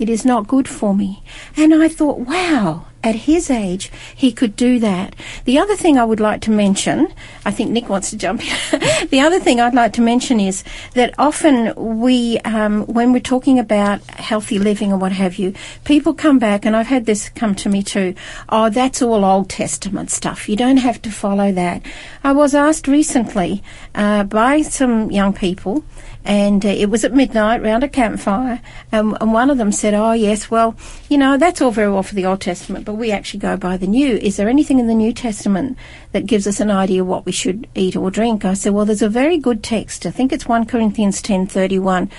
[0.00, 1.22] It is not good for me.
[1.58, 5.16] And I thought, wow, at his age, he could do that.
[5.44, 7.12] The other thing I would like to mention,
[7.44, 8.80] I think Nick wants to jump in.
[9.08, 13.58] the other thing I'd like to mention is that often we, um, when we're talking
[13.58, 17.54] about healthy living or what have you, people come back, and I've had this come
[17.56, 18.14] to me too.
[18.48, 20.48] Oh, that's all Old Testament stuff.
[20.48, 21.84] You don't have to follow that.
[22.22, 23.62] I was asked recently
[23.94, 25.84] uh, by some young people
[26.24, 28.60] and uh, it was at midnight round a campfire,
[28.92, 30.76] and, and, one of them said, "Oh yes, well,
[31.08, 33.76] you know that's all very well for the Old Testament, but we actually go by
[33.76, 34.16] the New.
[34.16, 35.78] Is there anything in the New Testament
[36.10, 39.00] that gives us an idea what we should eat or drink?" I said, "Well, there's
[39.00, 40.06] a very good text.
[40.06, 42.10] I think it's one Corinthians ten thirty one,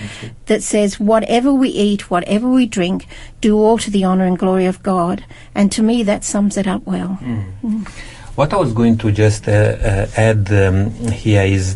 [0.46, 3.06] that says, "Whatever we eat, whatever we drink,
[3.42, 6.68] do all to the honour and glory of God." And to me, that sums it
[6.68, 7.20] up well.
[7.22, 7.52] Mm.
[7.62, 7.88] Mm.
[8.36, 11.76] What I was going to just uh, uh, add um, here is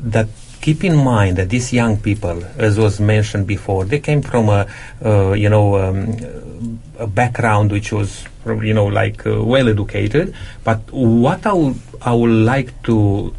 [0.00, 0.28] that
[0.60, 4.66] keep in mind that these young people, as was mentioned before, they came from a,
[5.02, 10.34] uh, you know, um, a background which was, you know, like uh, well educated.
[10.64, 13.34] But what I would, I would like to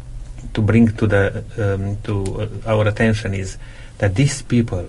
[0.54, 1.24] to bring to the
[1.58, 2.14] um, to
[2.66, 3.58] uh, our attention is
[3.98, 4.88] that these people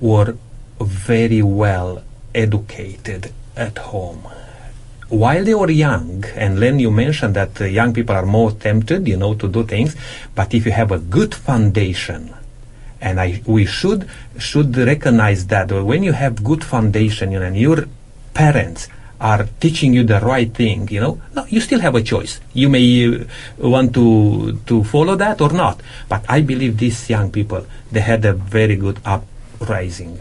[0.00, 0.36] were
[0.80, 2.02] very well
[2.34, 4.22] educated at home
[5.08, 9.06] while they were young, and Len, you mentioned that uh, young people are more tempted,
[9.06, 9.94] you know, to do things,
[10.34, 12.34] but if you have a good foundation,
[13.00, 17.56] and I, we should should recognize that when you have good foundation, you know, and
[17.56, 17.84] your
[18.34, 18.88] parents
[19.20, 22.40] are teaching you the right thing, you know, no, you still have a choice.
[22.52, 23.24] You may uh,
[23.58, 28.24] want to to follow that or not, but I believe these young people they had
[28.24, 30.20] a very good uprising.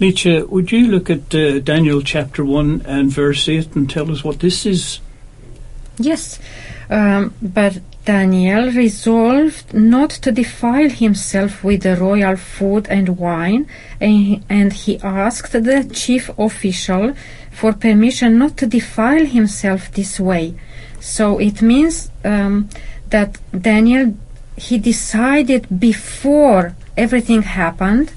[0.00, 4.22] Nietzsche, would you look at uh, Daniel chapter 1 and verse 8 and tell us
[4.22, 5.00] what this is?
[5.98, 6.38] Yes,
[6.88, 13.66] um, but Daniel resolved not to defile himself with the royal food and wine,
[14.00, 17.12] and, he asked the chief official
[17.50, 20.54] for permission not to defile himself this way.
[21.00, 22.70] So it means um,
[23.10, 24.14] that Daniel
[24.56, 28.10] he decided before everything happened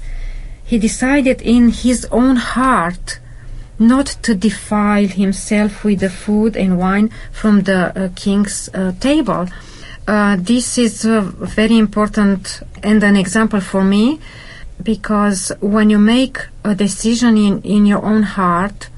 [0.64, 3.20] he decided in his own heart
[3.78, 9.48] not to defile himself with the food and wine from the uh, king's uh, table.
[10.06, 14.18] Uh, this is uh, very important and an example for me
[14.82, 18.88] because when you make a decision in, in your own heart,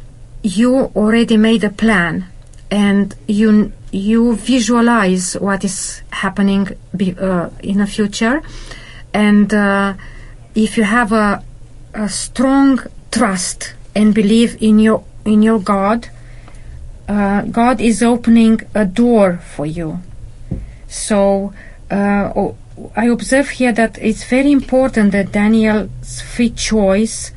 [0.42, 2.26] you already made a plan
[2.70, 8.42] and you you visualize what is happening be, uh, in the future
[9.12, 9.94] and uh,
[10.54, 11.44] if you have a
[11.94, 12.80] a strong
[13.10, 16.08] trust and belief in your in your God,
[17.08, 20.00] uh, God is opening a door for you.
[20.94, 21.52] So
[21.90, 22.52] uh,
[22.96, 27.32] I observe here that it's very important that Daniel's free choice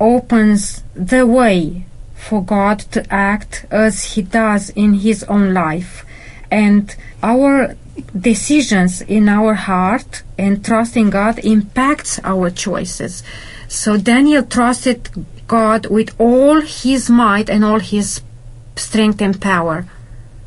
[0.00, 6.04] opens the way for God to act as He does in His own life,
[6.50, 7.76] and our
[8.18, 13.22] decisions in our heart and trusting God impacts our choices.
[13.66, 15.10] So Daniel trusted
[15.48, 18.20] God with all his might and all his
[18.76, 19.86] strength and power.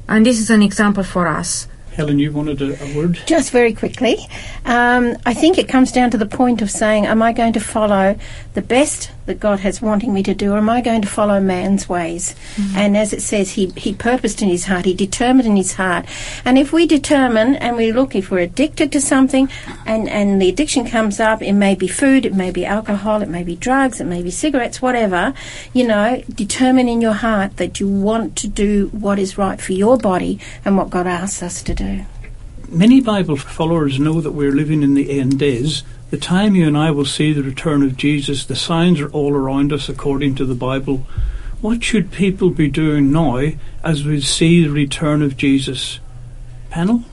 [0.07, 1.67] And this is an example for us.
[1.95, 3.19] Helen, you wanted a, a word?
[3.25, 4.17] Just very quickly.
[4.65, 7.59] Um, I think it comes down to the point of saying, am I going to
[7.59, 8.17] follow
[8.53, 11.39] the best that God has wanting me to do, or am I going to follow
[11.39, 12.33] man's ways?
[12.55, 12.77] Mm-hmm.
[12.77, 16.05] And as it says, he, he purposed in his heart, he determined in his heart.
[16.45, 19.49] And if we determine and we look, if we're addicted to something
[19.85, 23.29] and, and the addiction comes up, it may be food, it may be alcohol, it
[23.29, 25.33] may be drugs, it may be cigarettes, whatever,
[25.73, 29.73] you know, determine in your heart that you want to do what is right for
[29.73, 31.80] your body and what God asks us to do.
[32.69, 36.77] Many Bible followers know that we're living in the end days the time you and
[36.77, 40.45] I will see the return of Jesus, the signs are all around us according to
[40.45, 41.07] the Bible.
[41.61, 43.41] What should people be doing now
[43.81, 46.01] as we see the return of Jesus?
[46.69, 47.05] Panel?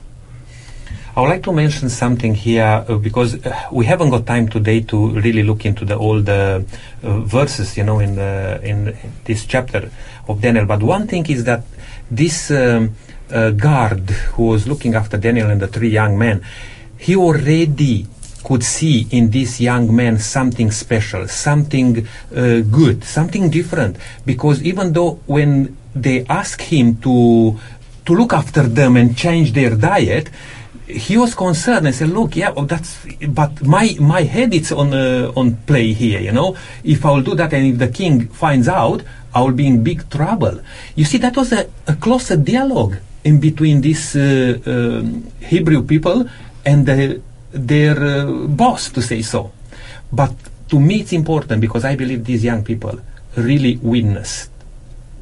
[1.15, 4.81] I would like to mention something here uh, because uh, we haven't got time today
[4.81, 6.65] to really look into the all the
[7.01, 9.89] uh, verses, you know, in the, in this chapter
[10.27, 10.65] of Daniel.
[10.65, 11.63] But one thing is that
[12.11, 12.95] this um,
[13.31, 16.43] uh, guard who was looking after Daniel and the three young men,
[16.97, 18.07] he already
[18.43, 23.97] could see in this young man something special, something uh, good, something different.
[24.25, 27.59] Because even though when they asked him to
[28.05, 30.29] to look after them and change their diet,
[30.89, 32.97] he was concerned and said, "Look, yeah, that's
[33.29, 36.19] but my my head is on uh, on play here.
[36.19, 39.53] You know, if I will do that and if the king finds out, I will
[39.53, 40.59] be in big trouble."
[40.95, 46.27] You see, that was a, a closer dialogue in between these uh, um, Hebrew people
[46.65, 47.21] and the
[47.51, 49.51] their uh, boss to say so.
[50.11, 50.33] But
[50.69, 52.99] to me, it's important because I believe these young people
[53.35, 54.49] really witnessed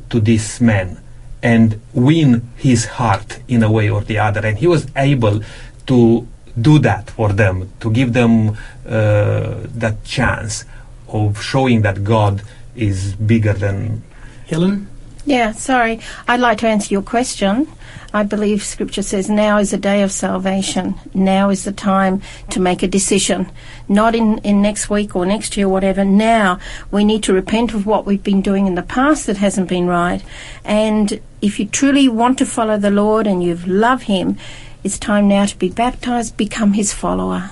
[0.09, 0.97] to this man
[1.41, 4.45] and win his heart in a way or the other.
[4.45, 5.41] And he was able
[5.87, 6.27] to
[6.59, 10.65] do that for them, to give them uh, that chance
[11.07, 12.41] of showing that God
[12.75, 14.03] is bigger than.
[14.47, 14.87] Helen?
[15.25, 15.99] Yeah, sorry.
[16.27, 17.67] I'd like to answer your question.
[18.13, 20.95] I believe Scripture says now is the day of salvation.
[21.13, 22.21] Now is the time
[22.51, 23.51] to make a decision.
[23.89, 26.05] Not in, in next week or next year, or whatever.
[26.05, 26.59] Now
[26.89, 29.87] we need to repent of what we've been doing in the past that hasn't been
[29.87, 30.23] right.
[30.63, 34.37] And if you truly want to follow the Lord and you love Him,
[34.83, 37.51] it's time now to be baptized, become His follower.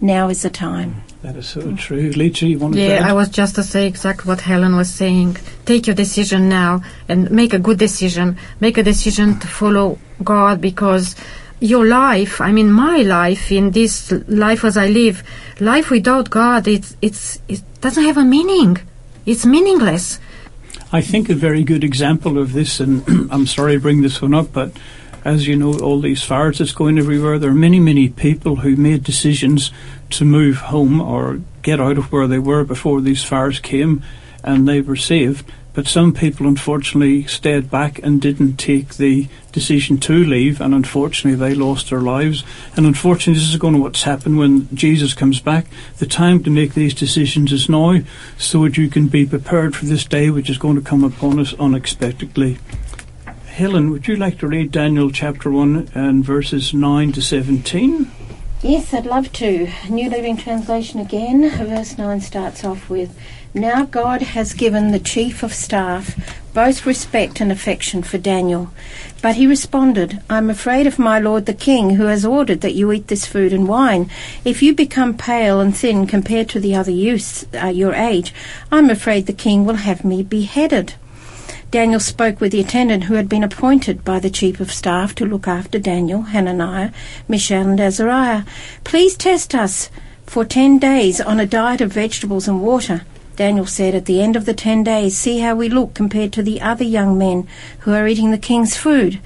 [0.00, 1.04] Now is the time.
[1.22, 2.10] That is so true.
[2.10, 3.10] Leitri, you wanted to Yeah, add?
[3.10, 5.36] I was just to say exactly what Helen was saying.
[5.64, 8.36] Take your decision now and make a good decision.
[8.58, 11.14] Make a decision to follow God because
[11.60, 15.22] your life, I mean my life in this life as I live,
[15.60, 18.78] life without God, it's, it's, it doesn't have a meaning.
[19.24, 20.18] It's meaningless.
[20.94, 24.34] I think a very good example of this, and I'm sorry to bring this one
[24.34, 24.72] up, but
[25.24, 28.76] as you know, all these fires that's going everywhere, there are many, many people who
[28.76, 29.70] made decisions
[30.10, 34.02] to move home or get out of where they were before these fires came,
[34.44, 35.50] and they were saved.
[35.74, 41.38] But some people unfortunately stayed back and didn't take the decision to leave, and unfortunately
[41.38, 42.44] they lost their lives.
[42.76, 45.66] And unfortunately, this is going to what's happened when Jesus comes back.
[45.98, 48.00] The time to make these decisions is now,
[48.36, 51.38] so that you can be prepared for this day which is going to come upon
[51.38, 52.58] us unexpectedly.
[53.46, 58.10] Helen, would you like to read Daniel chapter 1 and verses 9 to 17?
[58.62, 59.68] Yes, I'd love to.
[59.90, 61.50] New Living Translation again.
[61.50, 63.18] Verse 9 starts off with
[63.54, 66.16] Now God has given the chief of staff
[66.54, 68.70] both respect and affection for Daniel.
[69.20, 72.90] But he responded, I'm afraid of my lord the king, who has ordered that you
[72.92, 74.10] eat this food and wine.
[74.44, 78.32] If you become pale and thin compared to the other youths uh, your age,
[78.70, 80.94] I'm afraid the king will have me beheaded.
[81.70, 85.26] Daniel spoke with the attendant who had been appointed by the chief of staff to
[85.26, 86.90] look after Daniel, Hananiah,
[87.28, 88.44] Mishael, and Azariah.
[88.84, 89.90] Please test us
[90.26, 93.06] for ten days on a diet of vegetables and water.
[93.36, 96.42] Daniel said, At the end of the ten days, see how we look compared to
[96.42, 97.48] the other young men
[97.80, 99.20] who are eating the king's food.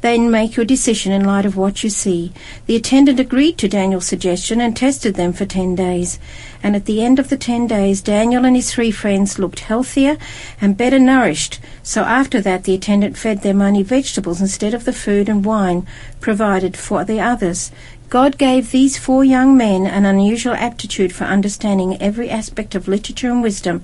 [0.00, 2.32] Then make your decision in light of what you see.
[2.66, 6.18] The attendant agreed to Daniel's suggestion and tested them for ten days.
[6.60, 10.18] And at the end of the ten days, Daniel and his three friends looked healthier
[10.60, 11.60] and better nourished.
[11.84, 15.86] So after that, the attendant fed them only vegetables instead of the food and wine
[16.20, 17.70] provided for the others.
[18.12, 23.30] God gave these four young men an unusual aptitude for understanding every aspect of literature
[23.30, 23.82] and wisdom,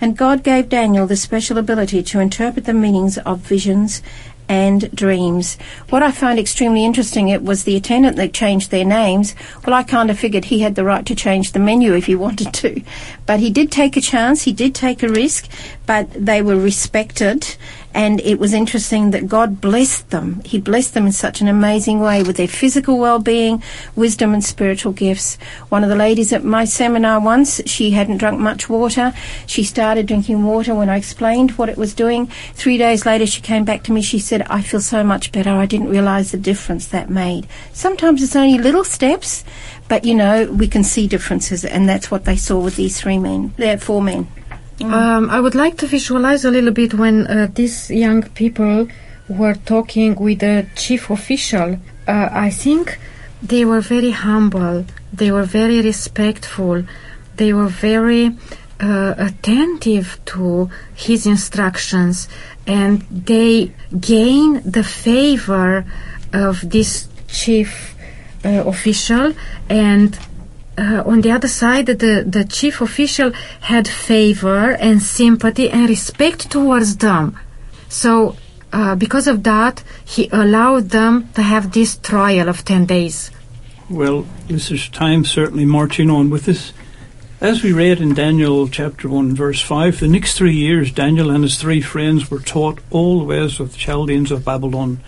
[0.00, 4.00] and God gave Daniel the special ability to interpret the meanings of visions
[4.48, 5.58] and dreams.
[5.88, 9.34] What I found extremely interesting it was the attendant that changed their names.
[9.66, 12.14] Well, I kind of figured he had the right to change the menu if he
[12.26, 12.80] wanted to,
[13.26, 14.42] but he did take a chance.
[14.42, 15.48] He did take a risk,
[15.84, 17.56] but they were respected.
[17.94, 20.42] And it was interesting that God blessed them.
[20.44, 23.62] He blessed them in such an amazing way with their physical well-being,
[23.94, 25.36] wisdom and spiritual gifts.
[25.68, 29.14] One of the ladies at my seminar once, she hadn't drunk much water.
[29.46, 32.26] She started drinking water when I explained what it was doing.
[32.54, 34.02] Three days later, she came back to me.
[34.02, 35.50] She said, I feel so much better.
[35.50, 37.46] I didn't realize the difference that made.
[37.72, 39.44] Sometimes it's only little steps,
[39.88, 41.64] but you know, we can see differences.
[41.64, 44.26] And that's what they saw with these three men, there four men.
[44.80, 48.88] Um, I would like to visualize a little bit when uh, these young people
[49.28, 51.78] were talking with the chief official.
[52.06, 52.98] Uh, I think
[53.42, 56.84] they were very humble, they were very respectful,
[57.36, 58.36] they were very
[58.80, 62.28] uh, attentive to his instructions,
[62.66, 65.84] and they gained the favor
[66.32, 67.94] of this chief
[68.44, 69.34] uh, official.
[69.68, 70.18] And
[70.76, 76.50] uh, on the other side, the, the chief official had favor and sympathy and respect
[76.50, 77.38] towards them.
[77.88, 78.36] So,
[78.72, 83.30] uh, because of that, he allowed them to have this trial of 10 days.
[83.88, 86.72] Well, this is time certainly marching on with us.
[87.40, 91.44] As we read in Daniel chapter 1, verse 5, the next three years Daniel and
[91.44, 95.00] his three friends were taught all the ways of the Chaldeans of Babylon.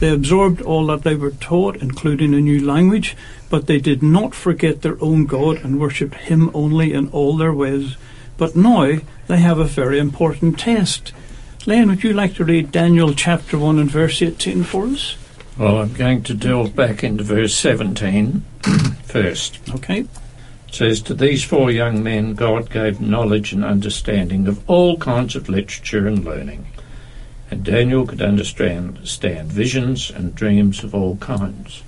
[0.00, 3.14] They absorbed all that they were taught, including a new language,
[3.50, 7.52] but they did not forget their own God and worshipped Him only in all their
[7.52, 7.96] ways.
[8.38, 11.12] But now they have a very important test.
[11.66, 15.16] Len, would you like to read Daniel chapter 1 and verse 18 for us?
[15.58, 18.42] Well, I'm going to delve back into verse 17
[19.04, 19.60] first.
[19.74, 20.00] Okay.
[20.00, 20.08] It
[20.74, 25.50] says, To these four young men God gave knowledge and understanding of all kinds of
[25.50, 26.66] literature and learning.
[27.50, 31.82] And Daniel could understand, understand visions and dreams of all kinds.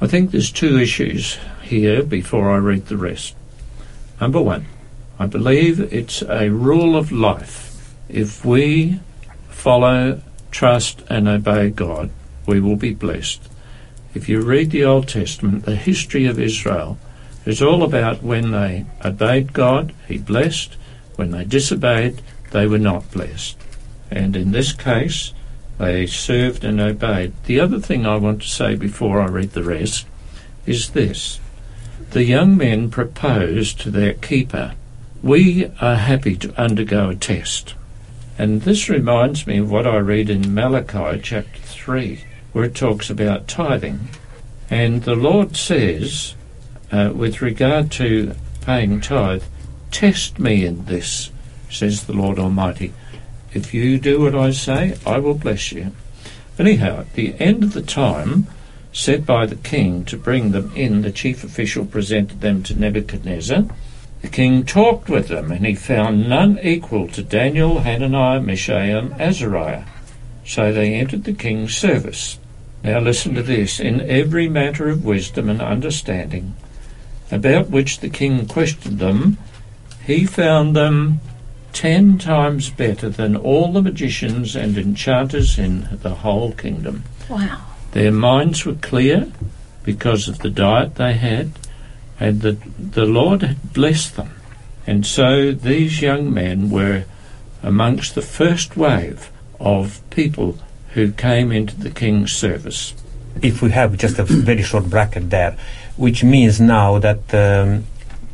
[0.00, 3.34] I think there's two issues here before I read the rest.
[4.20, 4.66] Number one,
[5.18, 7.94] I believe it's a rule of life.
[8.08, 9.00] If we
[9.48, 12.10] follow, trust, and obey God,
[12.46, 13.42] we will be blessed.
[14.14, 16.98] If you read the Old Testament, the history of Israel
[17.44, 20.76] is all about when they obeyed God, He blessed.
[21.16, 23.56] When they disobeyed, they were not blessed.
[24.10, 25.32] And in this case,
[25.78, 27.32] they served and obeyed.
[27.44, 30.06] The other thing I want to say before I read the rest
[30.64, 31.40] is this.
[32.10, 34.74] The young men proposed to their keeper,
[35.22, 37.74] We are happy to undergo a test.
[38.38, 43.10] And this reminds me of what I read in Malachi chapter 3, where it talks
[43.10, 44.08] about tithing.
[44.70, 46.34] And the Lord says,
[46.92, 49.42] uh, with regard to paying tithe,
[49.90, 51.30] Test me in this,
[51.70, 52.92] says the Lord Almighty.
[53.56, 55.92] If you do what I say, I will bless you.
[56.58, 58.48] Anyhow, at the end of the time
[58.92, 63.64] set by the king to bring them in, the chief official presented them to Nebuchadnezzar.
[64.20, 69.18] The king talked with them, and he found none equal to Daniel, Hananiah, Mishael, and
[69.18, 69.84] Azariah.
[70.44, 72.38] So they entered the king's service.
[72.84, 73.80] Now listen to this.
[73.80, 76.54] In every matter of wisdom and understanding,
[77.32, 79.38] about which the king questioned them,
[80.04, 81.20] he found them
[81.76, 87.04] ten times better than all the magicians and enchanters in the whole kingdom.
[87.28, 87.66] Wow.
[87.92, 89.30] Their minds were clear
[89.84, 91.50] because of the diet they had,
[92.18, 94.30] and the, the Lord had blessed them.
[94.86, 97.04] And so these young men were
[97.62, 100.58] amongst the first wave of people
[100.94, 102.94] who came into the king's service.
[103.42, 105.58] If we have just a very short bracket there,
[105.98, 107.84] which means now that um,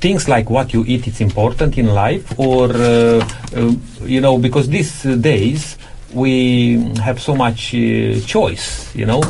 [0.02, 3.22] things like what you eat is important in life, or uh,
[3.56, 3.72] uh,
[4.02, 5.78] you know, because these days
[6.12, 9.22] we have so much uh, choice, you know,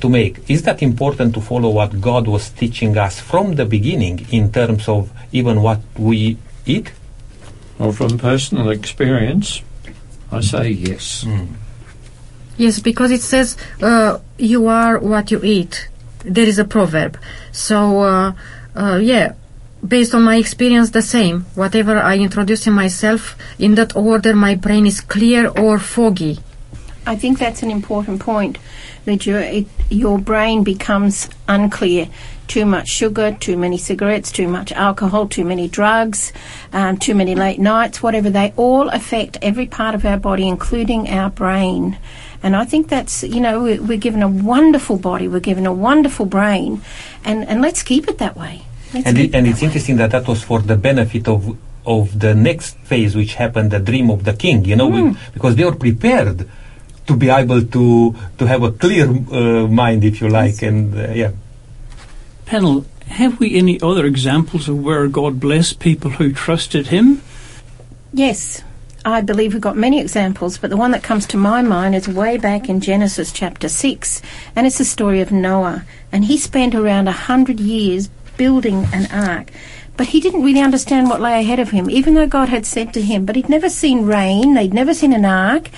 [0.00, 0.50] to make.
[0.50, 4.88] Is that important to follow what God was teaching us from the beginning in terms
[4.88, 6.90] of even what we eat?
[7.78, 9.62] Well, from personal experience,
[10.32, 11.24] I say yes.
[12.56, 15.88] Yes, because it says uh, you are what you eat.
[16.24, 17.16] There is a proverb.
[17.52, 18.32] So, uh,
[18.74, 19.34] uh, yeah,
[19.86, 21.46] based on my experience, the same.
[21.54, 26.38] Whatever I introduce in myself, in that order, my brain is clear or foggy.
[27.06, 28.58] I think that's an important point
[29.06, 29.42] that your
[29.88, 32.08] your brain becomes unclear.
[32.46, 36.32] Too much sugar, too many cigarettes, too much alcohol, too many drugs,
[36.72, 38.30] um, too many late nights, whatever.
[38.30, 41.98] They all affect every part of our body, including our brain.
[42.42, 46.26] And I think that's you know we're given a wonderful body, we're given a wonderful
[46.26, 46.82] brain,
[47.24, 48.67] and and let's keep it that way.
[48.94, 49.66] Let's and it, and it's way.
[49.66, 53.78] interesting that that was for the benefit of of the next phase which happened the
[53.80, 56.48] dream of the king you know we- because they were prepared
[57.06, 61.08] to be able to to have a clear uh, mind if you like and uh,
[61.12, 61.30] yeah
[62.46, 67.20] Pennell, have we any other examples of where God blessed people who trusted Him?
[68.12, 68.62] Yes,
[69.04, 72.08] I believe we've got many examples, but the one that comes to my mind is
[72.08, 74.22] way back in Genesis chapter 6,
[74.56, 75.84] and it's the story of Noah.
[76.10, 78.08] And he spent around a hundred years
[78.38, 79.50] building an ark.
[79.98, 82.94] But he didn't really understand what lay ahead of him, even though God had said
[82.94, 85.68] to him, but he'd never seen rain, they'd never seen an ark,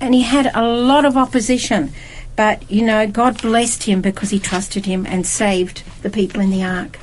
[0.00, 1.92] and he had a lot of opposition.
[2.36, 6.50] But, you know, God blessed him because he trusted him and saved the people in
[6.50, 6.98] the ark.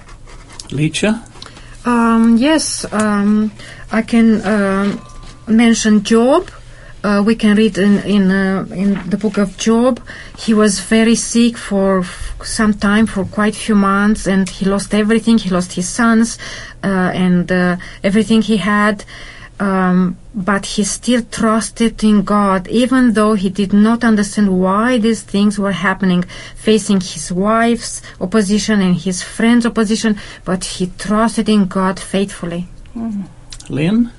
[0.70, 1.32] Lecha?
[1.88, 3.51] Um, yes, um,
[3.91, 5.01] I can um
[5.47, 6.49] mention Job.
[7.06, 9.93] Uh, we can read in in, uh, in the book of Job.
[10.45, 14.89] He was very sick for f- some time, for quite few months, and he lost
[15.03, 15.38] everything.
[15.38, 16.28] He lost his sons
[16.84, 19.06] uh, and uh, everything he had.
[19.60, 25.22] Um, but he still trusted in God, even though he did not understand why these
[25.34, 26.24] things were happening,
[26.56, 30.18] facing his wife's opposition and his friend's opposition.
[30.43, 32.68] But he trusted in God faithfully.
[33.70, 34.12] Lynn?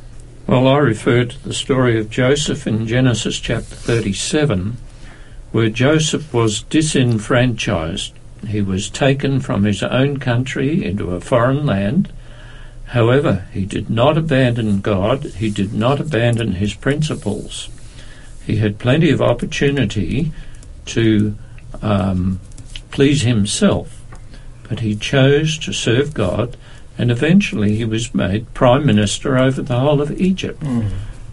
[0.46, 4.76] Well, I refer to the story of Joseph in Genesis chapter 37,
[5.50, 8.12] where Joseph was disenfranchised.
[8.46, 12.12] He was taken from his own country into a foreign land.
[12.84, 17.68] However, he did not abandon God, he did not abandon his principles.
[18.46, 20.30] He had plenty of opportunity
[20.86, 21.36] to
[21.82, 22.38] um,
[22.92, 24.00] please himself,
[24.68, 26.56] but he chose to serve God
[26.98, 30.88] and eventually he was made prime minister over the whole of Egypt hmm.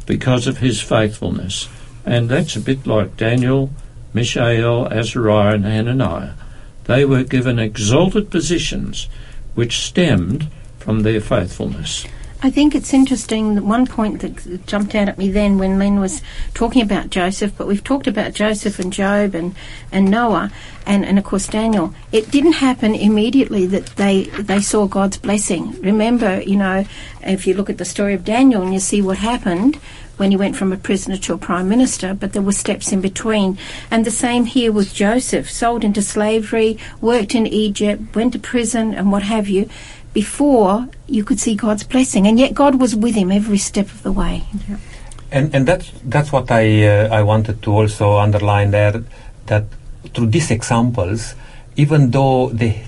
[0.06, 1.70] because of his faithfulness.
[2.06, 3.70] And that's a bit like Daniel,
[4.14, 6.34] Mishael, Azariah, and Hananiah.
[6.86, 9.08] They were given exalted positions
[9.56, 10.50] which stemmed
[10.80, 12.06] from their faithfulness.
[12.44, 13.56] I think it's interesting.
[13.56, 16.22] that One point that jumped out at me then when Len was
[16.54, 19.56] talking about Joseph, but we've talked about Joseph and Job and,
[19.94, 20.52] and Noah
[20.86, 21.96] and, and of course Daniel.
[22.12, 25.82] It didn't happen immediately that they they saw God's blessing.
[25.82, 26.86] Remember, you know,
[27.22, 29.80] if you look at the story of Daniel and you see what happened
[30.18, 33.00] when he went from a prisoner to a prime minister, but there were steps in
[33.00, 33.58] between.
[33.90, 38.94] And the same here with Joseph, sold into slavery, worked in Egypt, went to prison,
[38.94, 39.70] and what have you
[40.14, 44.04] before you could see God's blessing, and yet God was with him every step of
[44.04, 44.44] the way.
[45.32, 49.04] And and that's that's what I uh, I wanted to also underline there
[49.48, 49.66] that
[50.14, 51.34] through these examples,
[51.76, 52.86] even though they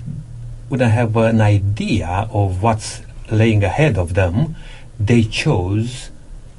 [0.70, 4.54] wouldn't have an idea of what's laying ahead of them,
[4.98, 6.10] they chose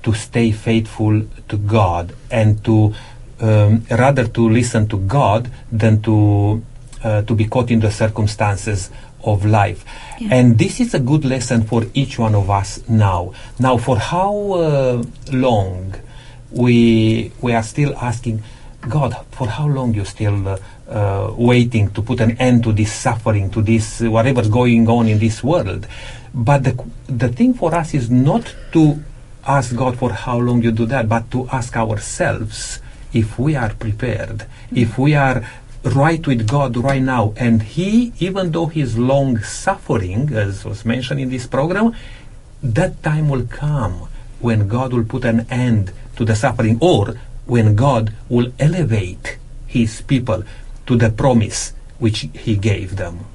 [0.03, 2.93] to stay faithful to God and to
[3.39, 6.63] um, rather to listen to God than to
[7.03, 8.89] uh, to be caught in the circumstances
[9.23, 9.85] of life.
[10.19, 13.33] And this is a good lesson for each one of us now.
[13.59, 15.93] Now, for how uh, long
[16.51, 18.43] we we are still asking
[18.81, 20.57] God, for how long you still uh,
[20.89, 25.19] uh, waiting to put an end to this suffering, to this whatever's going on in
[25.19, 25.87] this world?
[26.33, 29.03] But the the thing for us is not to
[29.45, 32.81] ask God for how long you do that, but to ask ourselves
[33.13, 35.47] if we are prepared, if we are
[35.95, 37.33] right with God right now.
[37.37, 41.95] And He, even though He is long suffering, as was mentioned in this program,
[42.63, 44.07] that time will come
[44.39, 47.15] when God will put an end to the suffering or
[47.45, 50.43] when God will elevate His people
[50.85, 53.25] to the promise which He gave them.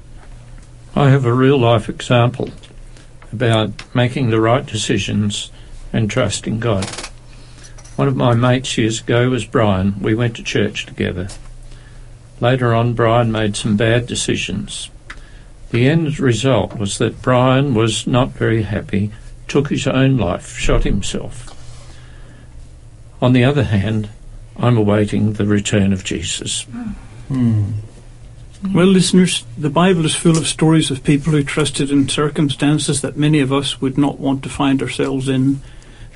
[0.95, 2.51] I have a real life example
[3.31, 5.51] about making the right decisions
[5.91, 6.85] and trusting God.
[7.95, 9.99] One of my mates years ago was Brian.
[9.99, 11.29] We went to church together.
[12.43, 14.89] Later on, Brian made some bad decisions.
[15.71, 19.11] The end result was that Brian was not very happy,
[19.47, 21.55] took his own life, shot himself.
[23.21, 24.09] On the other hand,
[24.57, 26.63] I'm awaiting the return of Jesus.
[27.29, 27.75] Hmm.
[28.73, 33.15] Well, listeners, the Bible is full of stories of people who trusted in circumstances that
[33.15, 35.61] many of us would not want to find ourselves in.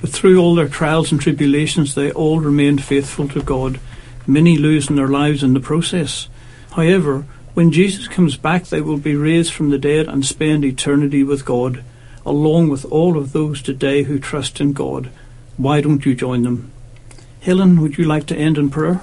[0.02, 3.80] But through all their trials and tribulations, they all remained faithful to God,
[4.28, 6.28] many losing their lives in the process.
[6.74, 11.24] However, when Jesus comes back, they will be raised from the dead and spend eternity
[11.24, 11.84] with God,
[12.26, 15.10] along with all of those today who trust in God.
[15.58, 16.72] Why don't you join them?
[17.42, 19.02] Helen, would you like to end in prayer?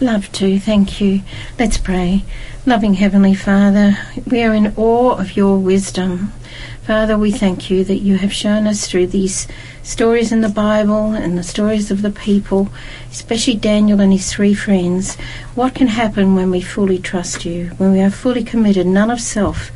[0.00, 1.22] Love to, thank you.
[1.58, 2.24] Let's pray.
[2.64, 6.32] Loving Heavenly Father, we are in awe of your wisdom.
[6.82, 9.46] Father, we thank you that you have shown us through these
[9.84, 12.70] stories in the Bible and the stories of the people,
[13.08, 15.14] especially Daniel and his three friends,
[15.54, 19.20] what can happen when we fully trust you, when we are fully committed, none of
[19.20, 19.70] self,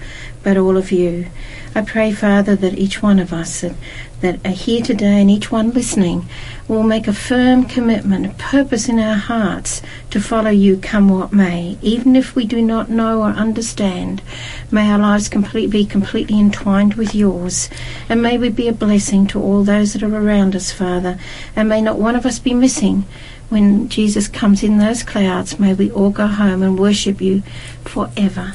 [0.47, 1.26] but all of you.
[1.74, 3.74] I pray, Father, that each one of us that,
[4.20, 6.24] that are here today and each one listening
[6.68, 11.32] will make a firm commitment, a purpose in our hearts to follow you come what
[11.32, 11.76] may.
[11.82, 14.22] Even if we do not know or understand,
[14.70, 17.68] may our lives complete, be completely entwined with yours.
[18.09, 21.18] And may we be a blessing to all those that are around us, Father.
[21.57, 23.05] And may not one of us be missing
[23.49, 25.59] when Jesus comes in those clouds.
[25.59, 27.42] May we all go home and worship you
[27.84, 28.55] forever.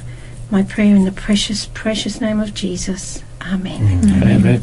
[0.52, 3.24] My prayer in the precious, precious name of Jesus.
[3.42, 4.04] Amen.
[4.22, 4.62] Amen.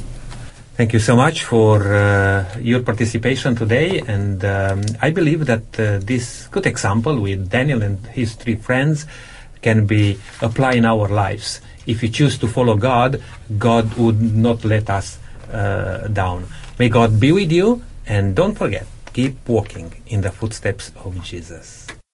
[0.77, 5.99] Thank you so much for uh, your participation today, and um, I believe that uh,
[5.99, 9.07] this good example with Daniel and his three friends
[9.63, 11.63] can be applied in our lives.
[11.87, 13.23] If we choose to follow God,
[13.59, 15.19] God would not let us
[15.51, 16.45] uh, down.
[16.79, 21.87] May God be with you, and don't forget, keep walking in the footsteps of Jesus.